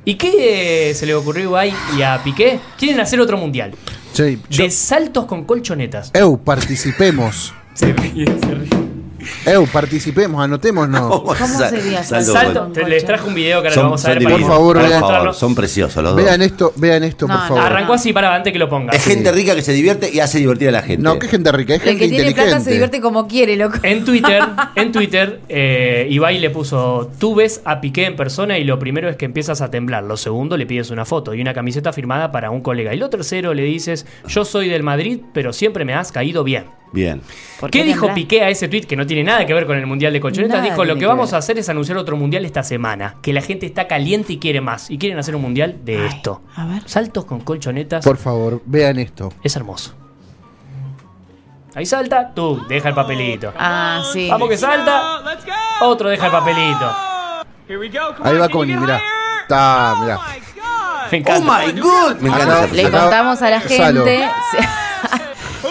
¿Y 0.05 0.15
qué 0.15 0.91
se 0.95 1.05
le 1.05 1.13
ocurrió 1.15 1.55
a 1.55 1.65
Ibai 1.65 1.73
y 1.97 2.01
a 2.01 2.21
Piqué? 2.23 2.59
Quieren 2.77 2.99
hacer 2.99 3.21
otro 3.21 3.37
mundial. 3.37 3.71
Sí, 4.13 4.39
yo- 4.49 4.63
De 4.63 4.69
saltos 4.71 5.25
con 5.25 5.45
colchonetas. 5.45 6.11
Eu, 6.13 6.37
participemos. 6.43 7.53
Se 7.73 7.91
ríe, 7.93 8.25
se 8.25 8.53
ríe. 8.55 8.83
Eu, 9.45 9.65
participemos, 9.67 10.43
anotémonos. 10.43 11.21
¿Cómo 11.21 11.35
sería 11.35 12.03
Salto 12.03 12.33
salto 12.33 12.67
te- 12.73 12.83
les 12.89 13.05
traje 13.05 13.25
un 13.25 13.33
video 13.33 13.61
que 13.61 13.69
ahora 13.69 13.75
lo 13.77 13.83
vamos 13.87 14.03
a 14.05 14.09
ver. 14.09 14.23
Por 14.23 14.41
favor, 14.41 14.77
Por 14.77 14.87
vean. 14.89 14.99
favor, 14.99 15.33
son 15.33 15.55
preciosos 15.55 16.03
los 16.03 16.13
dos. 16.13 16.23
Vean 16.25 16.41
esto, 16.41 16.73
vean 16.75 17.05
esto, 17.05 17.25
No, 17.25 17.33
por 17.35 17.41
no. 17.43 17.47
favor. 17.47 17.63
Arrancó 17.63 17.93
así 17.93 18.11
para 18.11 18.35
antes 18.35 18.51
que 18.51 18.59
lo 18.59 18.67
ponga. 18.67 18.91
Es 18.91 19.03
gente 19.05 19.31
rica 19.31 19.55
que 19.55 19.61
se 19.61 19.71
divierte 19.71 20.09
y 20.13 20.19
hace 20.19 20.39
divertir 20.39 20.67
a 20.67 20.71
la 20.73 20.81
gente. 20.81 21.01
No, 21.03 21.17
qué 21.19 21.29
gente 21.29 21.51
rica, 21.53 21.73
es 21.75 21.79
El 21.81 21.87
gente 21.87 21.99
que 22.03 22.09
tiene 22.09 22.15
inteligente. 22.31 22.49
plata 22.51 22.63
se 22.65 22.71
divierte 22.71 22.99
como 22.99 23.25
quiere, 23.27 23.55
loco. 23.55 23.77
En 23.83 24.03
Twitter, 24.03 24.43
en 24.75 24.91
Twitter, 24.91 25.39
eh, 25.47 26.05
Ibai 26.09 26.39
le 26.39 26.49
puso, 26.49 27.09
tú 27.17 27.33
ves 27.35 27.61
a 27.63 27.79
Piqué 27.79 28.05
en 28.07 28.17
persona 28.17 28.57
y 28.57 28.65
lo 28.65 28.77
primero 28.77 29.07
es 29.09 29.15
que 29.15 29.23
empiezas 29.23 29.61
a 29.61 29.71
temblar. 29.71 30.03
Lo 30.03 30.17
segundo 30.17 30.57
le 30.57 30.65
pides 30.65 30.89
una 30.91 31.05
foto 31.05 31.33
y 31.33 31.39
una 31.39 31.53
camiseta 31.53 31.93
firmada 31.93 32.29
para 32.33 32.51
un 32.51 32.59
colega. 32.59 32.93
Y 32.93 32.97
lo 32.97 33.09
tercero 33.09 33.53
le 33.53 33.63
dices, 33.63 34.05
yo 34.27 34.43
soy 34.43 34.67
del 34.67 34.83
Madrid, 34.83 35.21
pero 35.33 35.53
siempre 35.53 35.85
me 35.85 35.93
has 35.93 36.11
caído 36.11 36.43
bien. 36.43 36.65
Bien. 36.93 37.21
¿Por 37.59 37.71
¿Qué, 37.71 37.83
dijo? 37.83 38.13
Piqué 38.13 38.43
a 38.43 38.49
ese 38.49 38.67
tweet 38.67 38.81
que 38.83 38.95
no 38.95 39.05
tiene 39.07 39.23
nada 39.23 39.45
que 39.47 39.53
ver 39.53 39.65
con 39.65 39.75
el 39.77 39.85
Mundial 39.87 40.13
de 40.13 40.21
Colchonetas? 40.21 40.57
Nada 40.59 40.69
Dijo, 40.69 40.85
lo 40.85 40.93
que 40.93 41.01
que 41.01 41.05
vamos 41.07 41.31
ver. 41.31 41.35
a 41.35 41.39
hacer 41.39 41.57
es 41.57 41.67
anunciar 41.67 41.97
otro 41.97 42.15
Mundial 42.15 42.45
esta 42.45 42.61
semana. 42.63 43.15
Que 43.23 43.33
la 43.33 43.41
gente 43.41 43.65
está 43.65 43.87
caliente 43.87 44.33
y 44.33 44.37
quiere 44.37 44.61
más. 44.61 44.91
Y 44.91 44.97
quieren 44.99 45.17
hacer 45.17 45.35
un 45.35 45.41
Mundial 45.41 45.77
de 45.83 45.97
Ay, 45.97 46.05
esto. 46.07 46.41
a 46.55 46.65
ver. 46.67 46.83
Saltos 46.87 47.25
con 47.25 47.39
colchonetas. 47.41 48.05
Por 48.05 48.17
favor, 48.17 48.61
vean 48.65 48.99
esto. 48.99 49.33
Es 49.43 49.55
hermoso. 49.55 49.95
Ahí 51.75 51.87
salta, 51.87 52.31
tú, 52.35 52.63
deja 52.69 52.89
el 52.89 52.95
papelito. 52.95 53.51
Ah, 53.57 54.03
sí. 54.13 54.27
Vamos 54.29 54.47
que 54.47 54.57
salta. 54.57 55.23
Otro 55.81 56.09
deja 56.09 56.27
el 56.27 56.31
papelito. 56.31 56.95
Ahí 58.23 58.37
va 58.37 58.47
Connie, 58.49 58.77
mirá. 58.77 59.01
Está, 59.41 59.95
mirá. 59.99 60.19
Me 61.11 61.17
Oh 61.17 61.21
encanta. 61.21 61.65
my 61.65 61.79
god. 61.79 62.15
Me 62.19 62.29
encanta 62.29 62.65
esa 62.65 62.73
Le 62.75 62.83
contamos 62.91 63.41
a 63.41 63.49
la 63.49 63.61
Salo. 63.61 64.05
gente. 64.05 64.29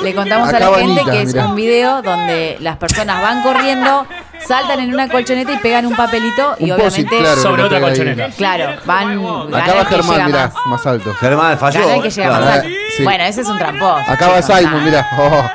Le 0.03 0.15
contamos 0.15 0.49
a 0.53 0.59
la 0.59 0.75
gente 0.79 1.03
que 1.11 1.23
es 1.23 1.35
mirá. 1.35 1.47
un 1.47 1.55
video 1.57 2.03
donde 2.03 2.57
las 2.61 2.77
personas 2.77 3.23
van 3.23 3.43
corriendo, 3.43 4.07
saltan 4.47 4.81
en 4.81 4.93
una 4.93 5.09
colchoneta 5.09 5.53
y 5.53 5.59
pegan 5.59 5.87
un 5.87 5.95
papelito 5.97 6.57
y 6.59 6.71
Un 6.71 6.77
posit, 6.79 7.07
obviamente 7.07 7.19
claro, 7.19 7.41
Sobre 7.43 7.63
otra 7.63 7.81
colchoneta. 7.81 8.29
claro, 8.37 8.81
van 8.85 9.55
Acá 9.55 9.75
va 9.75 9.85
que 9.89 9.95
Germán, 9.97 10.27
mirá, 10.27 10.47
más. 10.55 10.67
más 10.67 10.87
alto. 10.87 11.15
Germán 11.15 11.59
falló. 11.59 12.03
Que 12.03 12.11
llega 12.11 12.31
más 12.31 12.47
alto. 12.49 12.69
Sí. 12.97 13.05
Bueno, 13.05 13.25
ese 13.25 13.41
es 13.43 13.49
un 13.49 13.59
tramposo. 13.59 14.11
Acá 14.11 14.29
va 14.29 14.41
chicos, 14.43 14.59
Simon, 14.59 14.85
mirá. 14.85 15.09
Oh, 15.19 15.51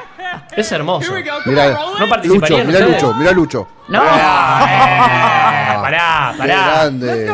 Es 0.55 0.71
hermoso. 0.71 1.11
mirá. 1.45 1.77
¿No 1.99 2.07
participarían 2.09 2.65
Lucho, 2.67 2.67
mirá 2.71 2.79
ustedes? 2.85 3.01
Lucho, 3.03 3.13
mirá 3.15 3.31
Lucho. 3.31 3.67
No. 3.89 4.01
Ah, 4.03 5.73
eh, 5.75 5.81
pará, 5.81 6.31
Qué 6.33 6.37
pará. 6.39 6.63
grande. 6.73 7.33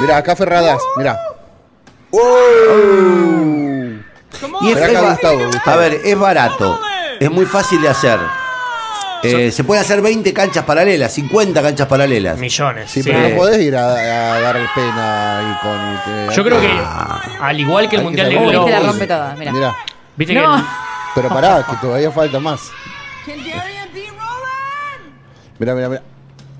Mirá, 0.00 0.16
acá 0.18 0.36
Ferradas, 0.36 0.78
mirá. 0.96 1.18
¡Oh! 2.10 3.75
Y 4.62 4.70
es, 4.72 4.78
es 4.78 5.00
Gustavo, 5.00 5.38
Gustavo. 5.46 5.70
A 5.70 5.76
ver, 5.76 6.00
es 6.04 6.18
barato. 6.18 6.80
Es 7.20 7.30
muy 7.30 7.46
fácil 7.46 7.80
de 7.82 7.88
hacer. 7.88 8.18
Eh, 9.22 9.50
se 9.50 9.64
pueden 9.64 9.82
hacer 9.82 10.00
20 10.02 10.32
canchas 10.32 10.64
paralelas, 10.64 11.12
50 11.14 11.60
canchas 11.62 11.88
paralelas. 11.88 12.38
Millones. 12.38 12.90
Sí, 12.90 13.02
sí. 13.02 13.10
pero 13.10 13.28
no 13.28 13.36
podés 13.36 13.60
ir 13.60 13.74
a, 13.76 13.88
a 13.88 14.40
dar 14.40 14.56
pena 14.74 15.38
ahí 15.38 15.56
con. 15.62 16.34
Yo 16.34 16.44
creo 16.44 16.60
que, 16.60 16.68
Ah. 16.70 17.20
al 17.40 17.58
igual 17.58 17.88
que 17.88 17.96
el 17.96 18.02
Mundial 18.02 18.28
de 18.28 18.34
saber. 18.34 18.46
Uy, 18.48 18.52
Globo. 18.54 18.68
la 18.68 18.80
rompe 18.80 19.06
toda, 19.06 19.34
mira. 19.36 19.52
Mirá. 19.52 19.76
Viste 20.16 20.34
No. 20.34 20.52
que. 20.54 20.58
el- 20.60 20.64
Pero 21.14 21.28
pará, 21.30 21.66
que 21.68 21.76
todavía 21.76 22.10
falta 22.12 22.38
más. 22.38 22.60
Mirá, 25.58 25.74
mirá, 25.74 25.88
mirá. 25.88 26.02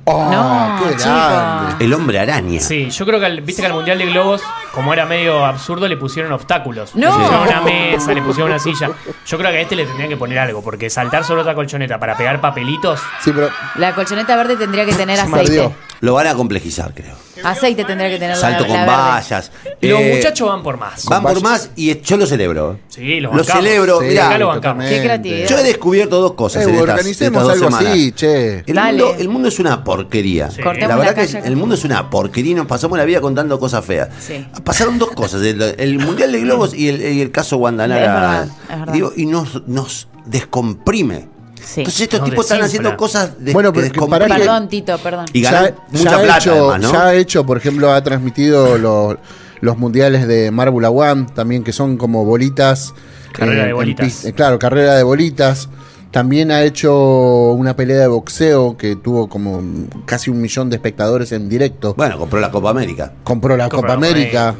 Oh, 0.08 0.30
No, 0.30 0.78
qué 0.88 0.94
grande. 1.02 1.84
El 1.84 1.92
hombre 1.92 2.20
araña. 2.20 2.60
Sí, 2.60 2.90
yo 2.90 3.04
creo 3.04 3.18
que 3.18 3.26
al, 3.26 3.40
viste 3.40 3.60
que 3.60 3.66
al 3.66 3.74
Mundial 3.74 3.98
de 3.98 4.06
Globos, 4.06 4.40
como 4.72 4.92
era 4.92 5.04
medio 5.04 5.44
absurdo, 5.44 5.88
le 5.88 5.96
pusieron 5.96 6.30
obstáculos. 6.32 6.94
No. 6.94 7.10
Le 7.10 7.24
pusieron 7.24 7.48
una 7.48 7.60
mesa, 7.62 8.12
le 8.14 8.22
pusieron 8.22 8.50
una 8.52 8.60
silla. 8.60 8.90
Yo 9.26 9.36
creo 9.36 9.50
que 9.50 9.56
a 9.56 9.60
este 9.60 9.74
le 9.74 9.84
tendrían 9.84 10.08
que 10.08 10.16
poner 10.16 10.38
algo, 10.38 10.62
porque 10.62 10.88
saltar 10.90 11.24
sobre 11.24 11.40
otra 11.42 11.56
colchoneta 11.56 11.98
para 11.98 12.16
pegar 12.16 12.40
papelitos. 12.40 13.00
Sí, 13.20 13.32
pero 13.34 13.50
La 13.74 13.94
colchoneta 13.96 14.36
verde 14.36 14.56
tendría 14.56 14.86
que 14.86 14.92
tener 14.94 15.18
aceite. 15.18 15.36
mardió. 15.36 15.72
Lo 16.00 16.14
van 16.14 16.28
a 16.28 16.34
complejizar, 16.34 16.94
creo. 16.94 17.16
Aceite 17.44 17.84
tendría 17.84 18.08
que 18.10 18.18
tener 18.18 18.36
Salto 18.36 18.62
la, 18.62 18.68
con 18.68 18.76
verde. 18.76 18.86
vallas. 18.86 19.52
Los 19.80 20.00
Eh, 20.00 20.14
muchachos 20.16 20.48
van 20.48 20.62
por 20.62 20.78
más. 20.78 21.04
Van 21.06 21.22
por 21.22 21.42
más 21.42 21.70
y 21.76 22.00
yo 22.00 22.16
lo 22.16 22.26
celebro. 22.26 22.78
Sí, 22.88 23.20
lo 23.20 23.30
Lo 23.32 23.38
bancamos. 23.38 23.62
celebro. 23.64 24.00
Sí, 24.00 24.06
mirá, 24.06 24.28
acá 24.28 24.38
lo 24.38 24.46
bancamos. 24.48 24.84
Qué 24.86 25.00
creatividad. 25.02 25.48
yo 25.48 25.58
he 25.58 25.62
descubierto 25.62 26.20
dos 26.20 26.32
cosas. 26.34 26.62
Eh, 26.62 26.64
en 26.68 26.74
estas- 26.76 26.88
organicemos 26.90 27.42
estas 27.42 27.42
dos 27.42 27.52
algo 27.52 27.64
semanas. 27.76 27.92
así, 27.92 28.12
che. 28.12 28.58
El 28.66 28.74
Dale. 28.74 29.02
mundo, 29.04 29.16
el 29.20 29.28
mundo 29.28 29.48
es 29.48 29.58
una 29.58 29.84
porquería. 29.84 30.50
Sí. 30.50 30.62
Cortemos 30.62 30.88
La 30.88 30.94
la 30.96 30.96
verdad 30.96 31.14
que 31.22 31.32
calle 31.32 31.46
el 31.48 31.56
mundo 31.56 31.74
es 31.74 31.84
una 31.84 32.08
porquería 32.10 32.52
y 32.52 32.54
nos 32.54 32.66
pasamos 32.66 32.96
la 32.98 33.04
vida 33.04 33.20
contando 33.20 33.58
cosas 33.60 33.84
feas. 33.84 34.08
Sí. 34.20 34.46
Pasaron 34.64 34.98
dos 34.98 35.10
cosas, 35.12 35.42
el, 35.42 35.60
el 35.78 35.98
Mundial 35.98 36.32
de 36.32 36.40
Globos 36.40 36.74
y 36.74 36.88
el, 36.88 37.00
y 37.00 37.20
el 37.20 37.30
caso 37.30 37.56
Es 37.56 37.60
Guandanara. 37.60 38.00
verdad, 38.14 38.48
es 38.70 38.78
verdad. 38.78 38.92
Digo, 38.92 39.12
y 39.16 39.26
nos, 39.26 39.66
nos 39.66 40.08
descomprime. 40.26 41.28
Sí. 41.66 41.80
Entonces 41.80 42.02
estos 42.02 42.22
tipos 42.22 42.44
están 42.46 42.62
haciendo 42.62 42.96
cosas 42.96 43.44
de, 43.44 43.52
Bueno, 43.52 43.72
pero 43.72 43.90
que 43.90 44.00
Perdón, 44.28 44.68
Tito, 44.68 44.96
perdón. 44.98 45.26
Y 45.32 45.40
ganan 45.42 45.74
mucha 45.90 46.16
ha 46.16 46.22
plata 46.22 46.38
hecho, 46.38 46.70
además, 46.70 46.80
¿no? 46.80 46.92
ya 46.92 47.06
ha 47.06 47.14
hecho, 47.14 47.44
por 47.44 47.56
ejemplo, 47.58 47.92
ha 47.92 48.00
transmitido 48.04 48.78
los, 48.78 49.16
los 49.60 49.76
mundiales 49.76 50.28
de 50.28 50.52
Marbula 50.52 50.90
One, 50.90 51.26
también 51.34 51.64
que 51.64 51.72
son 51.72 51.96
como 51.96 52.24
bolitas. 52.24 52.94
Carrera 53.32 53.64
de 53.64 53.70
en 53.70 53.74
bolitas. 53.76 54.06
pista. 54.06 54.32
claro, 54.32 54.58
carrera 54.60 54.94
de 54.94 55.02
bolitas. 55.02 55.68
También 56.12 56.52
ha 56.52 56.62
hecho 56.62 57.50
una 57.52 57.74
pelea 57.74 57.98
de 57.98 58.06
boxeo 58.06 58.76
que 58.76 58.94
tuvo 58.94 59.28
como 59.28 59.60
casi 60.06 60.30
un 60.30 60.40
millón 60.40 60.70
de 60.70 60.76
espectadores 60.76 61.32
en 61.32 61.48
directo. 61.48 61.94
Bueno, 61.94 62.16
compró 62.16 62.38
la 62.40 62.50
Copa 62.52 62.70
América. 62.70 63.12
Compró 63.24 63.56
la 63.56 63.68
Copa 63.68 63.92
América. 63.92 64.54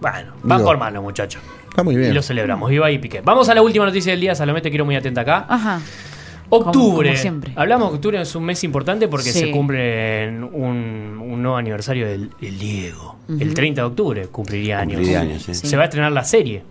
Bueno, 0.00 0.34
van 0.42 0.58
Digo. 0.58 0.68
por 0.68 0.78
mano, 0.78 1.00
muchachos. 1.02 1.40
Está 1.70 1.82
muy 1.82 1.94
Y 1.94 1.98
bien. 1.98 2.14
lo 2.14 2.22
celebramos. 2.22 2.70
Iba 2.70 2.90
y 2.90 2.98
Piqué. 2.98 3.22
Vamos 3.24 3.48
a 3.48 3.54
la 3.54 3.62
última 3.62 3.86
noticia 3.86 4.12
del 4.12 4.20
día. 4.20 4.34
Salomé, 4.34 4.60
te 4.60 4.68
quiero 4.68 4.84
muy 4.84 4.94
atenta 4.94 5.22
acá. 5.22 5.46
Ajá. 5.48 5.80
Octubre. 6.56 7.08
como 7.10 7.20
siempre. 7.20 7.52
Hablamos 7.56 7.90
que 7.90 7.94
octubre 7.96 8.20
es 8.20 8.34
un 8.34 8.44
mes 8.44 8.62
importante 8.64 9.08
porque 9.08 9.30
Sí. 9.32 9.38
se 9.40 9.50
cumple 9.50 10.28
un, 10.28 11.18
un 11.20 11.42
nuevo 11.42 11.56
aniversario 11.56 12.06
del 12.06 12.30
el 12.40 12.58
Diego. 12.58 13.16
El 13.28 13.54
30 13.54 13.80
de 13.82 13.86
octubre 13.86 14.26
cumpliría 14.28 14.80
años. 14.80 14.96
Cumpliría 14.96 15.20
años, 15.20 15.42
sí. 15.42 15.54
Se 15.54 15.76
va 15.76 15.82
a 15.82 15.86
estrenar 15.86 16.12
la 16.12 16.24
serie. 16.24 16.62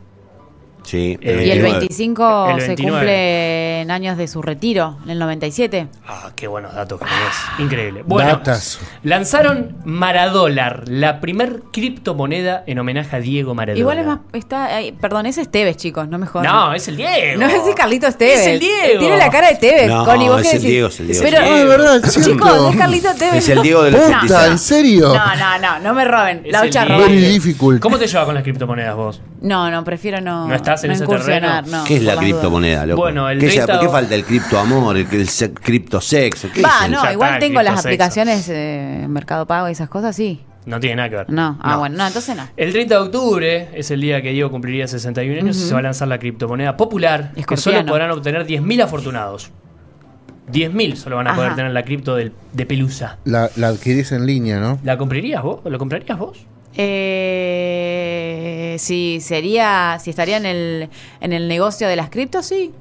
Sí. 0.83 1.17
Eh, 1.21 1.43
Y 1.45 1.51
el 1.51 1.61
29. 1.61 1.71
25 1.79 2.47
El 2.49 2.61
se 2.61 2.67
29. 2.67 2.97
cumple 2.97 3.81
en 3.81 3.91
años 3.91 4.17
de 4.17 4.27
su 4.27 4.41
retiro, 4.41 4.97
en 5.03 5.11
el 5.11 5.19
97. 5.19 5.87
Ah, 6.07 6.31
qué 6.35 6.47
buenos 6.47 6.73
datos 6.73 6.99
que 6.99 7.05
tenés. 7.05 7.35
Increíble. 7.59 8.03
Bueno, 8.05 8.31
Datazo. 8.31 8.79
lanzaron 9.03 9.77
Maradólar, 9.85 10.83
la 10.87 11.19
primer 11.21 11.61
criptomoneda 11.71 12.63
en 12.67 12.79
homenaje 12.79 13.15
a 13.15 13.19
Diego 13.19 13.53
Maradona. 13.55 13.79
Igual 13.79 13.99
es 13.99 14.05
más, 14.05 14.19
está, 14.33 14.69
perdón, 14.99 15.25
ese 15.27 15.41
es 15.41 15.49
Tevez, 15.51 15.77
chicos, 15.77 16.07
no 16.07 16.17
me 16.17 16.25
jodan. 16.25 16.51
No, 16.51 16.73
es 16.73 16.87
el 16.87 16.97
Diego. 16.97 17.39
No, 17.39 17.45
ese 17.47 17.69
es 17.69 17.75
Carlitos 17.75 18.17
Tevez. 18.17 18.39
Es 18.41 18.47
el 18.47 18.59
Diego. 18.59 18.99
Tiene 18.99 19.17
la 19.17 19.29
cara 19.29 19.47
de 19.49 19.55
Tevez. 19.55 19.87
No, 19.87 20.03
Connie, 20.05 20.27
¿vos 20.29 20.41
es 20.41 20.47
qué 20.49 20.55
el 20.57 20.61
decís? 20.61 20.71
Diego, 20.71 20.87
es 20.87 20.99
el 20.99 21.07
Diego. 21.07 21.23
Pero, 21.23 21.37
Es 21.37 21.43
el 21.43 21.51
Ah, 21.51 21.57
es 21.61 21.67
verdad, 21.67 22.01
chicos, 22.11 22.71
es 22.71 22.75
Carlitos 22.77 23.15
Tevez. 23.15 23.35
Es 23.35 23.49
el 23.49 23.61
Diego 23.61 23.83
del 23.83 23.93
Puta, 23.95 24.07
86. 24.07 24.51
¿en 24.51 24.57
serio? 24.59 25.07
No, 25.13 25.35
no, 25.35 25.59
no, 25.59 25.79
no 25.79 25.93
me 25.93 26.05
roben. 26.05 26.41
Es 26.45 26.51
La 26.51 26.61
el 26.61 26.67
ocha 26.69 26.85
Diego. 26.85 27.01
roba. 27.03 27.79
¿Cómo 27.79 27.97
te 27.97 28.07
llevas 28.07 28.25
con 28.25 28.33
las 28.35 28.43
criptomonedas 28.43 28.95
vos? 28.95 29.21
No, 29.41 29.69
no, 29.71 29.83
prefiero 29.83 30.21
no. 30.21 30.47
¿No 30.47 30.55
estás 30.73 30.83
en 30.85 30.91
ese 30.91 31.05
terreno? 31.07 31.61
no, 31.63 31.83
¿Qué 31.83 31.97
es 31.97 32.03
la 32.03 32.15
criptomoneda, 32.17 32.85
loco? 32.85 33.01
Bueno, 33.01 33.29
el 33.29 33.39
¿Qué, 33.39 33.47
es- 33.47 33.55
30 33.55 33.79
¿Qué 33.79 33.89
falta? 33.89 34.15
¿El 34.15 34.23
criptoamor? 34.25 34.97
¿El, 34.97 35.07
el 35.11 35.27
se- 35.27 35.53
criptosexo? 35.53 36.49
¿Qué 36.53 36.61
Va, 36.61 36.69
es 36.79 36.85
el- 36.85 36.91
no, 36.91 37.03
Ya 37.03 37.13
igual 37.13 37.29
está, 37.33 37.39
tengo 37.39 37.61
las 37.61 37.79
aplicaciones 37.85 38.47
eh, 38.49 39.05
Mercado 39.09 39.45
Pago 39.45 39.69
y 39.69 39.71
esas 39.73 39.89
cosas, 39.89 40.15
sí. 40.15 40.41
No 40.65 40.79
tiene 40.79 40.97
nada 40.97 41.09
que 41.09 41.15
ver. 41.15 41.29
No, 41.31 41.57
ah, 41.59 41.77
bueno, 41.77 41.97
no, 41.97 42.05
entonces 42.05 42.35
no. 42.35 42.43
El 42.55 42.71
30 42.71 42.93
de 42.95 43.01
octubre 43.01 43.69
es 43.73 43.89
el 43.89 43.99
día 43.99 44.21
que 44.21 44.29
Diego 44.31 44.51
cumpliría 44.51 44.87
61 44.87 45.39
años 45.41 45.57
y 45.57 45.59
se 45.59 45.73
va 45.73 45.79
a 45.79 45.83
lanzar 45.83 46.07
la 46.07 46.19
criptomoneda 46.19 46.77
popular, 46.77 47.31
que 47.33 47.39
Escorpiano. 47.41 47.79
solo 47.79 47.89
podrán 47.89 48.11
obtener 48.11 48.45
10.000 48.45 48.83
afortunados. 48.83 49.49
10.000 50.51 50.95
solo 50.97 51.15
van 51.15 51.27
a 51.29 51.35
poder 51.35 51.55
tener 51.55 51.71
la 51.71 51.83
cripto 51.83 52.15
de 52.15 52.65
Pelusa. 52.67 53.17
La, 53.25 53.49
la 53.55 53.69
adquirís 53.69 54.11
en 54.11 54.25
línea, 54.25 54.59
¿no? 54.59 54.79
¿La 54.83 54.97
comprarías 54.97 55.41
vos? 55.41 55.61
¿Lo 55.65 55.79
comprarías 55.79 56.17
vos? 56.19 56.45
Eh, 56.73 58.75
si 58.79 59.19
sería, 59.21 59.97
si 60.01 60.09
estaría 60.09 60.37
en 60.37 60.45
el, 60.45 60.89
en 61.19 61.33
el 61.33 61.47
negocio 61.47 61.87
de 61.87 61.95
las 61.95 62.09
criptos, 62.09 62.45
sí. 62.45 62.71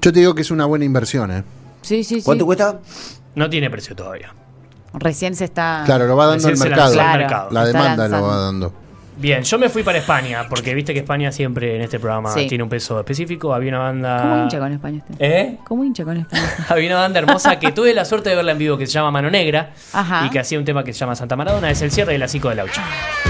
Yo 0.00 0.12
te 0.12 0.20
digo 0.20 0.34
que 0.34 0.42
es 0.42 0.50
una 0.50 0.66
buena 0.66 0.84
inversión, 0.84 1.30
¿eh? 1.30 1.42
Sí, 1.82 2.04
sí, 2.04 2.16
sí. 2.16 2.22
¿Cuánto 2.24 2.46
cuesta? 2.46 2.78
No 3.34 3.48
tiene 3.50 3.70
precio 3.70 3.94
todavía. 3.96 4.32
Recién 4.94 5.34
se 5.34 5.44
está. 5.44 5.82
Claro, 5.86 6.06
lo 6.06 6.16
va 6.16 6.26
dando 6.26 6.48
el 6.48 6.58
mercado. 6.58 6.94
La 7.50 7.64
demanda 7.64 8.08
lo 8.08 8.22
va 8.22 8.36
dando. 8.36 8.72
Bien, 9.18 9.42
yo 9.42 9.58
me 9.58 9.68
fui 9.68 9.82
para 9.82 9.98
España, 9.98 10.46
porque 10.48 10.72
viste 10.74 10.94
que 10.94 11.00
España 11.00 11.30
siempre 11.30 11.76
en 11.76 11.82
este 11.82 12.00
programa 12.00 12.32
Sí. 12.32 12.46
tiene 12.48 12.64
un 12.64 12.70
peso 12.70 12.98
específico. 12.98 13.52
Había 13.52 13.68
una 13.68 13.78
banda. 13.80 14.22
¿Cómo 14.22 14.42
hincha 14.42 14.58
con 14.58 14.72
España 14.72 15.02
usted? 15.06 15.14
¿Eh? 15.18 15.58
¿Cómo 15.68 15.84
hincha 15.84 16.04
con 16.04 16.16
España? 16.16 16.42
Había 16.70 16.86
una 16.88 17.00
banda 17.00 17.18
hermosa 17.18 17.58
que 17.58 17.70
tuve 17.70 17.92
la 17.92 18.06
suerte 18.06 18.30
de 18.30 18.36
verla 18.36 18.52
en 18.52 18.58
vivo 18.58 18.78
que 18.78 18.86
se 18.86 18.92
llama 18.94 19.10
Mano 19.10 19.30
Negra 19.30 19.72
Ajá. 19.92 20.24
y 20.26 20.30
que 20.30 20.38
hacía 20.38 20.58
un 20.58 20.64
tema 20.64 20.84
que 20.84 20.94
se 20.94 21.00
llama 21.00 21.14
Santa 21.16 21.36
Maradona. 21.36 21.70
Es 21.70 21.82
el 21.82 21.90
cierre 21.90 22.12
de 22.14 22.18
la 22.18 22.28
Cico 22.28 22.48
de 22.48 22.54
Laucha. 22.54 22.82
Devenir 22.82 23.29